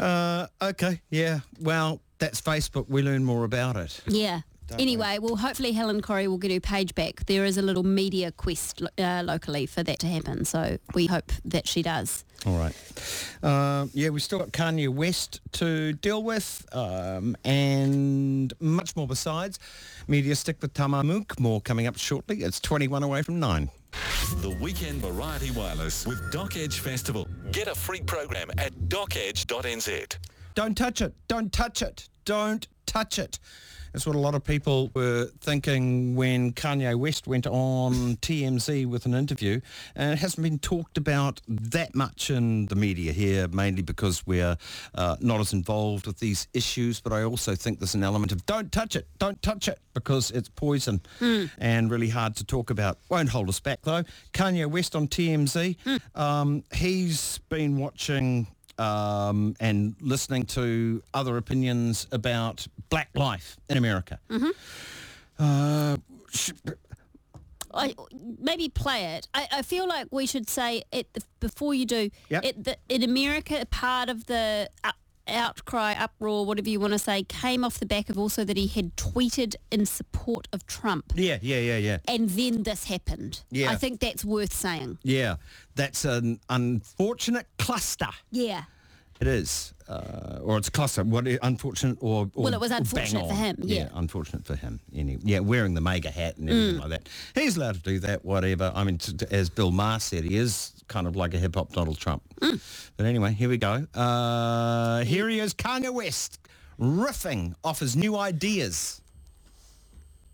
[0.00, 1.40] Uh, okay, yeah.
[1.60, 2.86] Well, that's Facebook.
[2.88, 4.00] We learn more about it.
[4.08, 4.40] Yeah.
[4.68, 7.24] Don't anyway, well, hopefully Helen Corrie will get her page back.
[7.26, 11.32] There is a little media quest uh, locally for that to happen, so we hope
[11.46, 12.24] that she does.
[12.46, 12.74] All right.
[13.42, 19.58] Um, yeah, we've still got Kanye West to deal with um, and much more besides.
[20.06, 21.40] Media stick with Tamar Munk.
[21.40, 22.42] More coming up shortly.
[22.42, 23.70] It's 21 away from 9.
[24.36, 27.26] The Weekend Variety Wireless with Doc Edge Festival.
[27.50, 30.16] Get a free program at docedge.nz.
[30.54, 31.14] Don't touch it.
[31.28, 32.08] Don't touch it.
[32.24, 33.38] Don't touch it.
[33.92, 39.06] That's what a lot of people were thinking when Kanye West went on TMZ with
[39.06, 39.60] an interview.
[39.94, 44.56] And it hasn't been talked about that much in the media here, mainly because we're
[44.94, 47.00] uh, not as involved with these issues.
[47.00, 50.30] But I also think there's an element of don't touch it, don't touch it, because
[50.30, 51.00] it's poison
[51.58, 52.98] and really hard to talk about.
[53.08, 54.04] Won't hold us back, though.
[54.32, 55.76] Kanye West on TMZ,
[56.14, 58.46] um, he's been watching
[58.78, 64.18] um, and listening to other opinions about black life in America.
[65.38, 65.96] Uh,
[66.30, 66.52] sh-
[67.74, 67.94] I,
[68.40, 69.28] maybe play it.
[69.34, 71.06] I, I feel like we should say it
[71.40, 72.10] before you do.
[72.28, 72.44] Yep.
[72.44, 74.92] It, the, in America, part of the uh,
[75.28, 78.66] outcry, uproar, whatever you want to say, came off the back of also that he
[78.66, 81.12] had tweeted in support of Trump.
[81.14, 81.98] yeah, yeah, yeah, yeah.
[82.08, 83.42] And then this happened.
[83.50, 83.70] Yeah.
[83.70, 84.98] I think that's worth saying.
[85.02, 85.36] Yeah,
[85.74, 88.08] that's an unfortunate cluster.
[88.30, 88.64] Yeah.
[89.20, 91.02] It is, uh, or it's cluster.
[91.02, 93.88] What unfortunate or, or Well, it was unfortunate for him, yeah.
[93.94, 94.78] unfortunate for him.
[94.94, 96.80] Any, yeah, wearing the MAGA hat and everything Mm.
[96.82, 97.08] like that.
[97.34, 98.24] He's allowed to do that.
[98.24, 98.70] Whatever.
[98.76, 101.54] I mean, t- t- as Bill Maher said, he is kind of like a hip
[101.54, 102.22] hop Donald Trump.
[102.40, 102.60] Mm.
[102.96, 103.86] But anyway, here we go.
[103.94, 106.38] Uh, here he is, Kanye West,
[106.80, 109.00] riffing off his new ideas.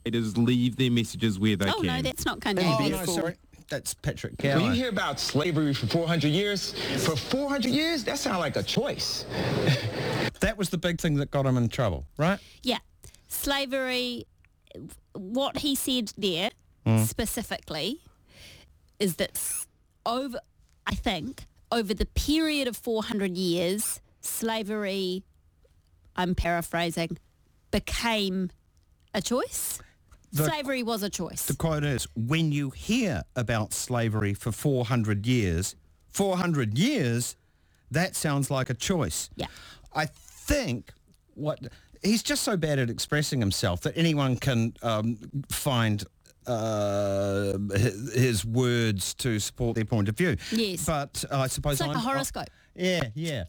[0.05, 1.87] It is leave their messages where they oh, can.
[1.87, 2.63] no, that's not Kanye.
[2.63, 3.07] Oh, West.
[3.07, 3.37] no, sorry.
[3.71, 4.57] That's Patrick Gower.
[4.61, 6.73] When you hear about slavery for 400 years,
[7.05, 9.25] for 400 years, that sounds like a choice.
[10.41, 12.39] That was the big thing that got him in trouble, right?
[12.63, 12.77] Yeah.
[13.29, 14.27] Slavery,
[15.15, 16.51] what he said there
[16.87, 17.07] Mm.
[17.07, 18.01] specifically
[19.01, 19.64] is that s-
[20.07, 20.39] over,
[20.87, 25.25] I think, over the period of 400 years, slavery,
[26.17, 27.19] I'm paraphrasing,
[27.71, 28.51] became
[29.13, 29.81] a choice.
[30.33, 31.47] The- slavery was a choice.
[31.47, 35.77] The quote is, when you hear about slavery for 400 years,
[36.09, 37.37] 400 years,
[37.91, 39.31] that sounds like a choice.
[39.37, 39.47] Yeah.
[39.93, 40.91] I think
[41.35, 41.61] what
[42.03, 45.17] he's just so bad at expressing himself that anyone can um,
[45.51, 46.05] find
[46.47, 47.59] uh,
[48.15, 50.37] his, words to support their point of view.
[50.53, 50.85] Yes.
[50.87, 52.49] But I suppose It's like a I'm, horoscope.
[52.75, 53.45] yeah, yeah.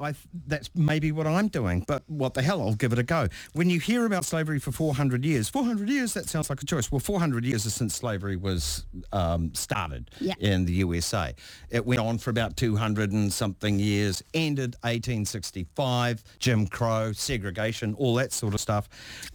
[0.00, 0.12] I,
[0.48, 3.28] that's maybe what I'm doing, but what the hell, I'll give it a go.
[3.52, 6.90] When you hear about slavery for 400 years, 400 years, that sounds like a choice.
[6.90, 10.34] Well, 400 years is since slavery was um, started Yeah.
[10.40, 11.32] in the USA.
[11.70, 18.16] It went on for about 200 and something years, ended 1865, Jim Crow, segregation, all
[18.16, 18.88] that sort of stuff.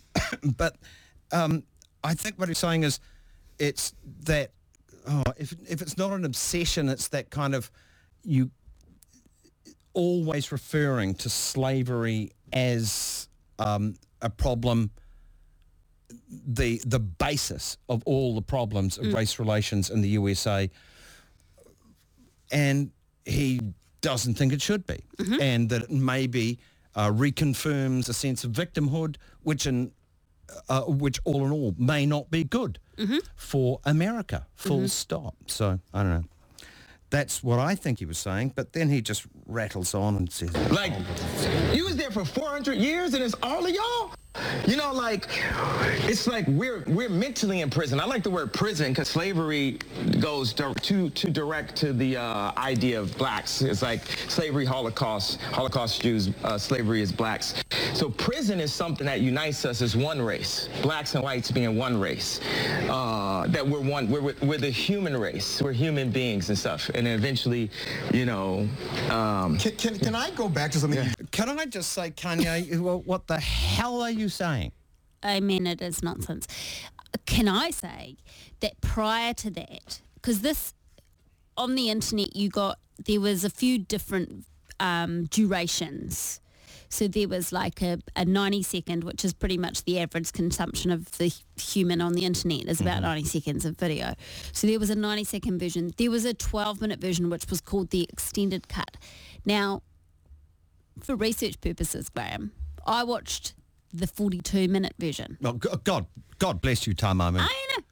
[0.57, 0.75] but
[1.31, 1.63] um,
[2.03, 2.99] I think what he's saying is
[3.57, 4.51] it's that,
[5.07, 7.69] oh, if, if it's not an obsession, it's that kind of,
[8.23, 8.51] you
[9.93, 14.91] always referring to slavery as um, a problem,
[16.47, 20.69] the the basis of all the problems of race relations in the USA,
[22.51, 22.91] and
[23.25, 23.59] he
[24.01, 24.99] doesn't think it should be,
[25.41, 26.59] and that it maybe
[26.95, 29.91] uh, reconfirms a sense of victimhood, which in
[30.69, 33.17] Uh, uh, which all in all may not be good mm-hmm.
[33.35, 34.45] for America.
[34.55, 34.85] Full mm-hmm.
[34.87, 35.35] stop.
[35.47, 36.23] So I don't know.
[37.09, 40.55] That's what I think he was saying, but then he just rattles on and says,
[40.69, 40.93] Like,
[41.73, 44.13] you was there for 400 years and it's all of y'all?
[44.67, 45.27] You know, like,
[46.07, 47.99] it's like we're we're mentally in prison.
[47.99, 49.79] I like the word prison because slavery
[50.19, 53.61] goes too too direct to the uh, idea of blacks.
[53.61, 57.63] It's like slavery, Holocaust, Holocaust Jews, uh, slavery is blacks.
[57.93, 61.99] So prison is something that unites us as one race, blacks and whites being one
[61.99, 62.39] race.
[62.89, 65.61] Uh, that we're one, we're, we're the human race.
[65.61, 66.89] We're human beings and stuff.
[66.93, 67.69] And eventually,
[68.13, 68.67] you know,
[69.09, 71.07] um, Can, can, can I go back to something?
[71.31, 74.71] Can I just say, Kanye, what the hell are you saying?
[75.21, 76.47] I mean, it is nonsense.
[77.25, 78.17] Can I say
[78.61, 80.73] that prior to that, because this
[81.57, 84.45] on the internet, you got there was a few different
[84.79, 86.39] um, durations.
[86.91, 90.89] So there was like a, a 90 second, which is pretty much the average consumption
[90.89, 94.15] of the human on the internet is about 90 seconds of video.
[94.53, 95.93] So there was a 90 second version.
[95.97, 98.97] There was a 12 minute version, which was called the extended cut.
[99.45, 99.83] Now,
[100.99, 102.51] for research purposes, Graham,
[102.87, 103.53] I watched
[103.93, 105.37] the 42 minute version.
[105.43, 107.49] Oh, God, God bless you, Tamar Munk.
[107.49, 107.83] I know.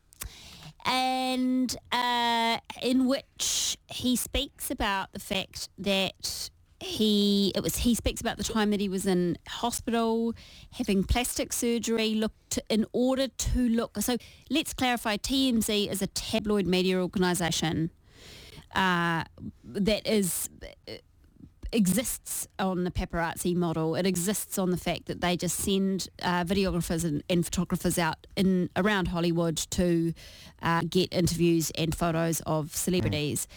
[0.90, 6.50] And uh, in which he speaks about the fact that
[6.80, 10.36] he it was he speaks about the time that he was in hospital
[10.74, 14.16] having plastic surgery looked in order to look so
[14.52, 17.90] let's clarify TMZ is a tabloid media organization
[18.76, 19.24] uh,
[19.64, 20.50] that is
[21.72, 23.96] exists on the paparazzi model.
[23.96, 28.28] It exists on the fact that they just send uh, videographers and, and photographers out
[28.36, 30.14] in around Hollywood to
[30.62, 33.48] uh, get interviews and photos of celebrities.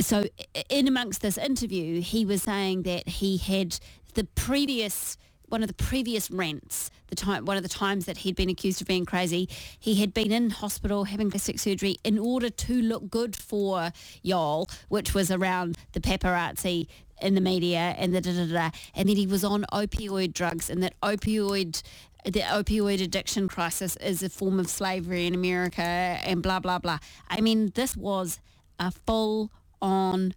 [0.00, 0.24] so
[0.68, 3.78] in amongst this interview, he was saying that he had
[4.14, 5.16] the previous
[5.48, 8.80] one of the previous rents, the time one of the times that he'd been accused
[8.80, 13.10] of being crazy, he had been in hospital having plastic surgery in order to look
[13.10, 13.92] good for
[14.22, 16.86] y'all, which was around the paparazzi
[17.20, 20.70] in the media and the da da da, and then he was on opioid drugs
[20.70, 21.82] and that opioid
[22.24, 26.98] the opioid addiction crisis is a form of slavery in America and blah blah blah.
[27.28, 28.40] I mean, this was
[28.78, 30.34] a full on,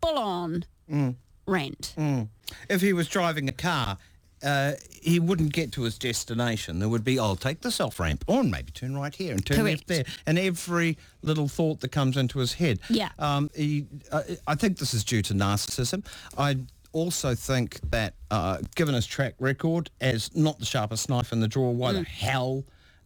[0.00, 1.14] full on mm.
[1.46, 1.94] rant.
[1.96, 2.28] Mm.
[2.68, 3.98] If he was driving a car,
[4.42, 6.78] uh, he wouldn't get to his destination.
[6.78, 9.58] There would be, I'll take the self ramp, or maybe turn right here and turn
[9.58, 9.88] Correct.
[9.88, 12.80] left there, and every little thought that comes into his head.
[12.88, 13.10] Yeah.
[13.18, 16.04] Um, he, uh, I think this is due to narcissism.
[16.36, 16.58] I
[16.92, 21.48] also think that, uh, given his track record as not the sharpest knife in the
[21.48, 22.64] drawer, why the hell?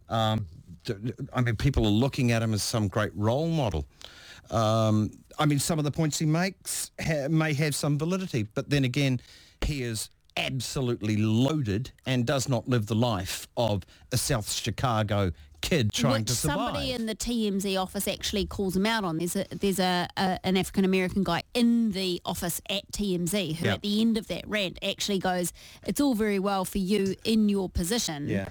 [0.09, 0.45] Um,
[1.33, 3.85] I mean, people are looking at him as some great role model.
[4.49, 8.69] Um, I mean, some of the points he makes ha- may have some validity, but
[8.69, 9.19] then again,
[9.61, 15.31] he is absolutely loaded and does not live the life of a South Chicago
[15.61, 16.57] kid trying Which to survive.
[16.67, 19.17] somebody in the TMZ office actually calls him out on.
[19.17, 23.65] There's a there's a, a an African American guy in the office at TMZ who
[23.65, 23.73] Yeah.
[23.73, 25.51] at the end of that rant actually goes,
[25.85, 28.49] "It's all very well for you in your position." yeah.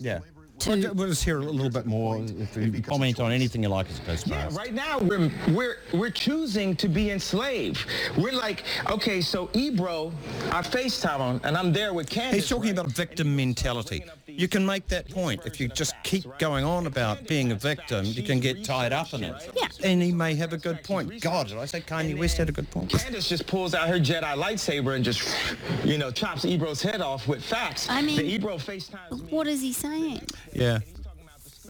[0.00, 0.20] Yeah.
[0.60, 3.68] To- We'll, we'll just hear a little bit more if you comment on anything you
[3.68, 7.86] like as it goes Yeah, right now we're we're we're choosing to be enslaved.
[8.16, 10.12] We're like, okay, so Ebro,
[10.50, 12.34] I FaceTime on and I'm there with Candace.
[12.40, 12.78] He's talking right?
[12.80, 14.04] about victim mentality.
[14.26, 15.42] You can make that point.
[15.46, 19.12] If you just keep going on about being a victim, you can get tied up
[19.14, 19.50] in it.
[19.56, 19.66] Yeah.
[19.82, 21.20] And he may have a good point.
[21.20, 22.90] God, did I say Kanye West had a good point?
[22.90, 25.36] Candace just pulls out her Jedi lightsaber and just,
[25.84, 27.88] you know, chops Ebro's head off with facts.
[27.88, 29.30] I mean- the Ebro FaceTimes me.
[29.30, 30.20] What is he saying?
[30.52, 30.78] Yeah.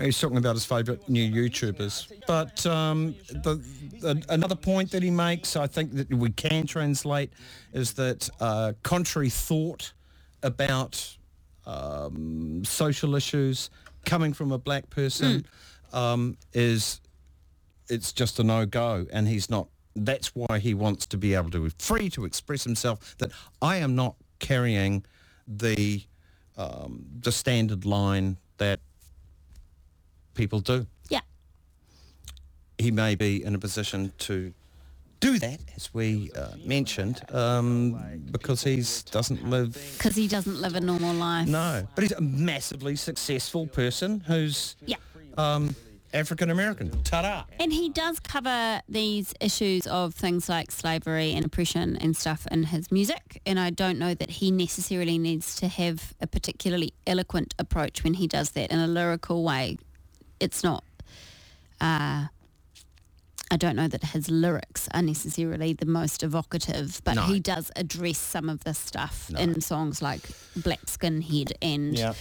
[0.01, 2.13] He's talking about his favourite new YouTubers.
[2.27, 3.61] But um, the,
[4.01, 7.33] the, another point that he makes, I think that we can translate,
[7.73, 9.93] is that uh, contrary thought
[10.43, 11.17] about
[11.67, 13.71] um, social issues
[14.05, 15.45] coming from a black person
[15.93, 17.01] um, is
[17.89, 21.65] it's just a no-go and he's not that's why he wants to be able to
[21.65, 25.05] be free to express himself that I am not carrying
[25.47, 26.03] the
[26.57, 28.81] um, the standard line that
[30.35, 30.87] people do.
[31.09, 31.21] Yeah.
[32.79, 34.53] He may be in a position to
[35.21, 37.99] do that, as we uh, mentioned, um,
[38.31, 38.77] because he
[39.11, 39.77] doesn't live.
[39.97, 41.49] Because he doesn't live a normal life.
[41.49, 44.97] No, but he's a massively successful person who's Yeah.
[45.37, 45.75] um,
[46.15, 47.03] African American.
[47.03, 47.45] Ta-da!
[47.61, 52.65] And he does cover these issues of things like slavery and oppression and stuff in
[52.65, 53.41] his music.
[53.45, 58.15] And I don't know that he necessarily needs to have a particularly eloquent approach when
[58.15, 59.77] he does that in a lyrical way.
[60.41, 60.83] It's not.
[61.81, 62.27] Uh,
[63.51, 67.23] I don't know that his lyrics are necessarily the most evocative, but No.
[67.23, 70.21] he does address some of this stuff in songs like
[70.55, 72.13] Black Skinhead and Yeah.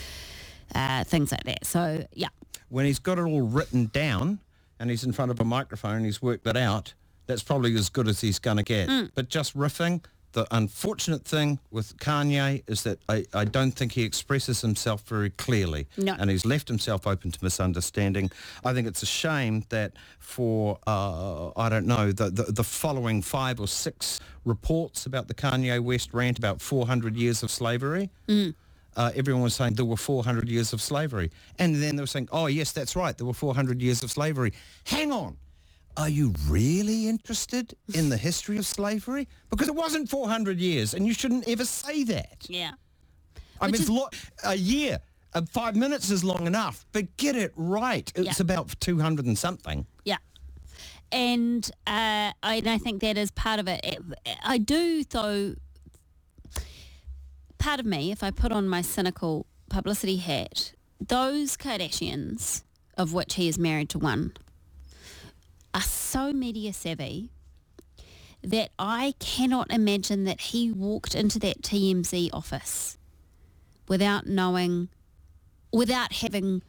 [0.74, 1.66] uh, things like that.
[1.66, 2.30] So, yeah.
[2.70, 4.40] When he's got it all written down
[4.80, 6.94] and he's in front of a microphone and he's worked it out,
[7.26, 8.90] that's probably as good as he's going to get.
[8.90, 9.12] Mm.
[9.14, 10.04] But just riffing,
[10.34, 15.32] the unfortunate thing with Kanye is that I, I don't think he expresses himself very
[15.32, 15.88] clearly.
[15.98, 16.16] No.
[16.20, 18.30] And he's left himself open to misunderstanding.
[18.64, 23.22] I think it's a shame that for, uh, I don't know, the, the, the following
[23.22, 28.10] five or six reports about the Kanye West rant about 400 years of slavery,
[28.98, 31.32] uh, everyone was saying there were 400 years of slavery.
[31.60, 34.52] And then they were saying, oh, yes, that's right, there were 400 years of slavery.
[34.86, 35.38] Hang on.
[35.96, 39.28] Are you really interested in the history of slavery?
[39.50, 42.46] Because it wasn't 400 years, and you shouldn't ever say that.
[42.48, 42.72] Yeah.
[43.62, 44.10] I mean, Which is- lo-
[44.44, 45.00] a year,
[45.34, 48.12] uh, five minutes is long enough, but get it right.
[48.16, 48.44] It's Yeah.
[48.44, 49.88] about 200 and something.
[50.06, 50.18] Yeah.
[51.12, 53.68] And uh, I, and I think that is part of.
[53.68, 54.00] It-
[54.44, 55.56] I do, though,
[57.68, 60.72] part of me, if I put on my cynical publicity hat,
[61.06, 62.64] those Kardashians,
[62.98, 64.32] of which he is married to one,
[65.74, 67.30] are so media savvy
[68.42, 72.98] that I cannot imagine that he walked into that TMZ office
[73.90, 74.88] without knowing,
[75.74, 76.64] without having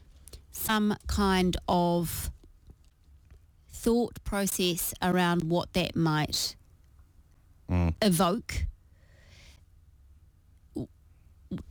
[0.51, 2.33] some kind of
[3.71, 6.57] thought process around what that might
[7.71, 7.95] mm.
[8.03, 8.65] evoke.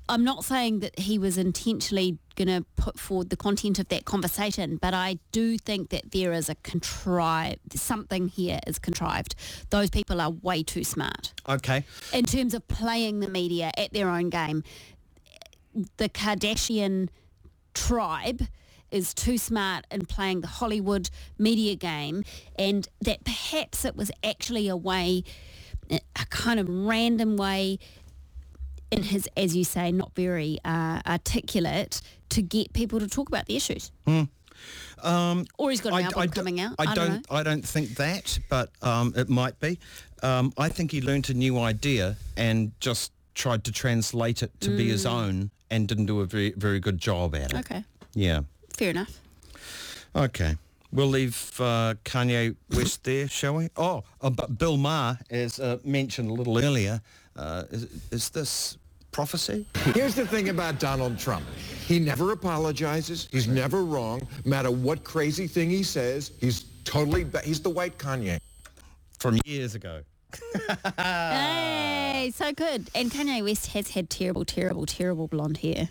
[0.10, 4.06] I'm not saying that he was intentionally going to put forward the content of that
[4.06, 9.36] conversation, but I do think that there is a contrived, something here is contrived.
[9.70, 11.84] Those people are way too smart Okay.
[12.12, 14.64] in terms of playing the media at their own game.
[15.98, 17.10] The Kardashian
[17.76, 18.44] tribe
[18.90, 22.24] is too smart in playing the Hollywood media game
[22.58, 25.24] and that perhaps it was actually a way,
[25.92, 27.78] a kind of random way
[28.92, 33.46] in his, as you say, not very uh, articulate to get people to talk about
[33.46, 33.92] the issues.
[35.04, 36.76] Um, Or he's got an I- album I coming out.
[36.80, 37.26] I, I don't don't.
[37.32, 39.78] I don't think that, but um, it might be.
[40.24, 44.76] Um, I think he learnt a new idea and just tried to translate it to
[44.76, 45.12] be his Mm.
[45.12, 47.60] own, and didn't do a very very good job at it.
[47.60, 47.84] Okay,
[48.16, 48.42] Yeah.
[48.76, 49.20] fair enough.
[50.16, 50.56] Okay.
[50.92, 53.70] We'll leave uh, Kanye West there, shall we?
[53.76, 57.02] Oh, uh, but Bill Maher, as uh, mentioned a little earlier,
[57.38, 58.78] uh, is, is this
[59.12, 59.66] prophecy?
[59.94, 61.46] Here's the thing about Donald Trump.
[61.88, 63.28] He never apologizes.
[63.32, 64.28] He's never wrong.
[64.46, 68.40] No matter what crazy thing he says, he's totally, ba- he's the white Kanye.
[69.20, 70.02] From years ago.
[70.98, 72.90] Hey, so good.
[72.96, 75.90] And Kanye West has had terrible, terrible, terrible blonde hair.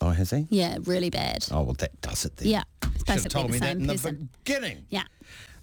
[0.00, 0.46] Oh, has he?
[0.48, 1.44] Yeah, really bad.
[1.50, 2.48] Oh, well, that does it then.
[2.48, 4.16] Yeah, Should have basically told the me that same in person.
[4.32, 4.84] the beginning.
[4.90, 5.02] Yeah.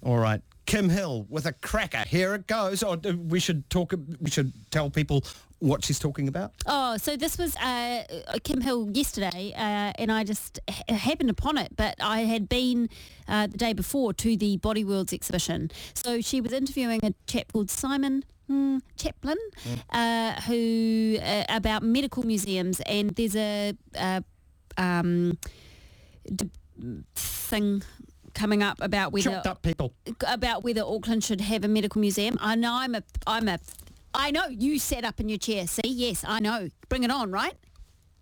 [0.02, 0.40] All right.
[0.68, 2.04] Kim Hill with a cracker.
[2.06, 2.82] Here it goes.
[2.82, 3.94] Oh, we should talk.
[4.20, 5.24] We should tell people
[5.60, 6.52] what she's talking about.
[6.66, 8.04] Oh, so this was uh,
[8.44, 11.74] Kim Hill yesterday, uh, and I just h- happened upon it.
[11.74, 12.90] But I had been
[13.26, 15.70] uh, the day before to the Body Worlds exhibition.
[15.94, 19.38] So she was interviewing a chap called Simon mm, Chaplin,
[19.88, 24.22] uh, who uh, about medical museums, and there's a, a
[24.76, 25.38] um,
[26.26, 26.50] d-
[27.14, 27.82] thing
[28.38, 29.92] coming up about whether Chopped up people.
[30.26, 32.38] about whether Auckland should have a medical museum.
[32.40, 33.58] I know I'm a I'm a
[34.14, 35.66] I know you sat up in your chair.
[35.66, 36.68] See, yes, I know.
[36.88, 37.54] Bring it on, right?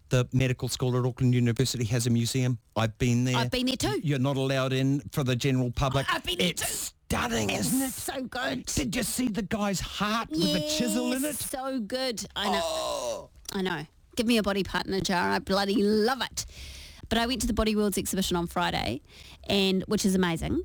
[0.09, 2.59] The medical school at Auckland University has a museum.
[2.77, 3.37] I've been there.
[3.37, 4.01] I've been there too.
[4.03, 6.07] You're not allowed in for the general public.
[6.13, 6.95] I've been there it's too.
[7.09, 7.93] stunning, It's isn't it?
[7.93, 8.67] so good.
[8.67, 11.35] Did you see the guy's heart with the chisel in it?
[11.37, 12.25] So good.
[12.37, 12.61] I know.
[12.63, 13.31] Oh.
[13.53, 13.85] I know.
[14.17, 15.31] Give me a body part in a jar.
[15.31, 16.47] I bloody love it.
[17.09, 19.01] But I went to the Body Worlds exhibition on Friday,
[19.49, 20.63] and which is amazing.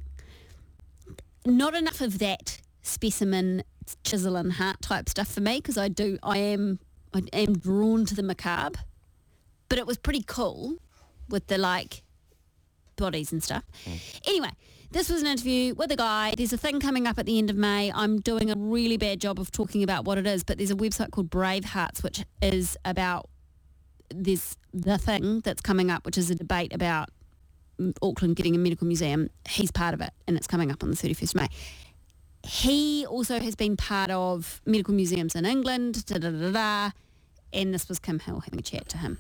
[1.46, 3.64] Not enough of that specimen
[4.04, 6.80] chisel and heart type stuff for me because I do I am
[7.14, 8.80] I am drawn to the macabre.
[9.70, 10.78] But it was pretty cool
[11.30, 12.04] with the like
[12.98, 13.64] bodies and stuff.
[13.86, 14.20] Mm.
[14.28, 14.50] Anyway,
[14.92, 16.34] this was an interview with a guy.
[16.38, 17.92] There's a thing coming up at the end of May.
[17.94, 20.76] I'm doing a really bad job of talking about what it is, but there's a
[20.76, 23.30] website called Brave Hearts, which is about
[24.14, 27.10] this the thing that's coming up, which is a debate about
[28.02, 29.30] Auckland getting a medical museum.
[29.48, 31.50] He's part of it, and it's coming up on the 31st of May.
[32.44, 36.92] He also has been part of medical museums in England, da da da da,
[37.54, 39.20] and this was Kim Hill having a chat to him.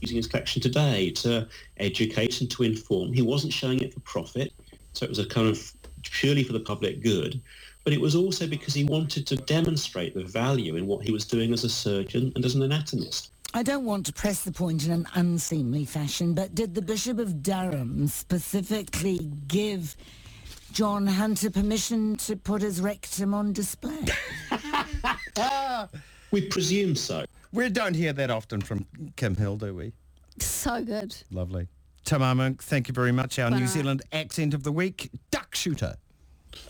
[0.00, 1.48] using his collection today to
[1.78, 3.12] educate and to inform.
[3.12, 4.52] He wasn't showing it for profit,
[4.92, 7.40] so it was a kind of purely for the public good.
[7.84, 11.24] But it was also because he wanted to demonstrate the value in what he was
[11.24, 13.30] doing as a surgeon and as an anatomist.
[13.56, 17.20] I don't want to press the point in an unseemly fashion, but did the Bishop
[17.20, 19.94] of Durham specifically give
[20.72, 24.06] John Hunter permission to put his rectum on display?
[26.32, 27.26] We presume so.
[27.52, 29.92] We don't hear that often from Kim Hill, do we?
[30.40, 31.14] So good.
[31.30, 31.68] Lovely.
[32.04, 33.38] Tamar Munk, thank you very much.
[33.38, 35.94] Our New Zealand accent of the week, duck shooter.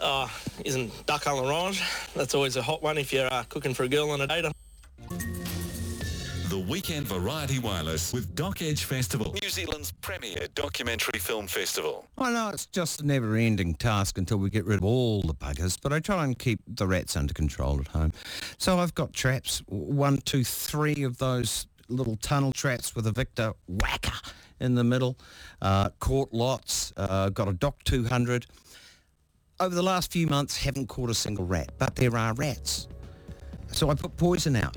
[0.02, 0.30] Oh,
[0.66, 1.82] isn't duck à l'orange?
[2.12, 4.44] That's always a hot one if you're uh, cooking for a girl on a date.
[6.54, 12.06] The Weekend Variety Wireless with Doc Edge Festival, New Zealand's premier documentary film festival.
[12.16, 15.76] I know it's just a never-ending task until we get rid of all the buggers,
[15.82, 18.12] but I try and keep the rats under control at home.
[18.58, 23.54] So I've got traps, one, two, three of those little tunnel traps with a Victor
[23.66, 24.20] whacker
[24.60, 25.18] in the middle.
[25.60, 28.46] Uh, caught lots, uh, got a DOC 200.
[29.58, 32.86] Over the last few months, haven't caught a single rat, but there are rats.
[33.72, 34.76] So I put poison out.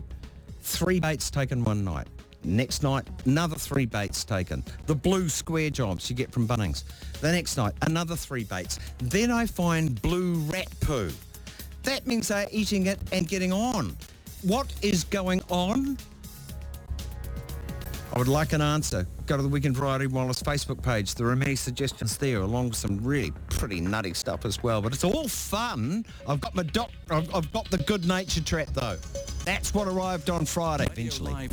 [0.67, 2.07] Three baits taken one night.
[2.43, 4.63] Next night, another three baits taken.
[4.85, 6.83] The blue square jobs you get from Bunnings.
[7.21, 8.77] The next night, another three baits.
[8.97, 11.09] Then I find blue rat poo.
[11.83, 13.95] That means they're eating it and getting on.
[14.41, 15.97] What is going on?
[18.13, 19.05] I would like an answer.
[19.25, 21.13] Go to the Weekend Variety Wireless Facebook page.
[21.15, 24.81] There are many suggestions there, along with some really pretty nutty stuff as well.
[24.81, 26.05] But it's all fun.
[26.27, 26.89] I've got my doc.
[27.09, 28.97] I've, I've got the Goodnature trap though.
[29.45, 31.49] That's what arrived on Friday eventually.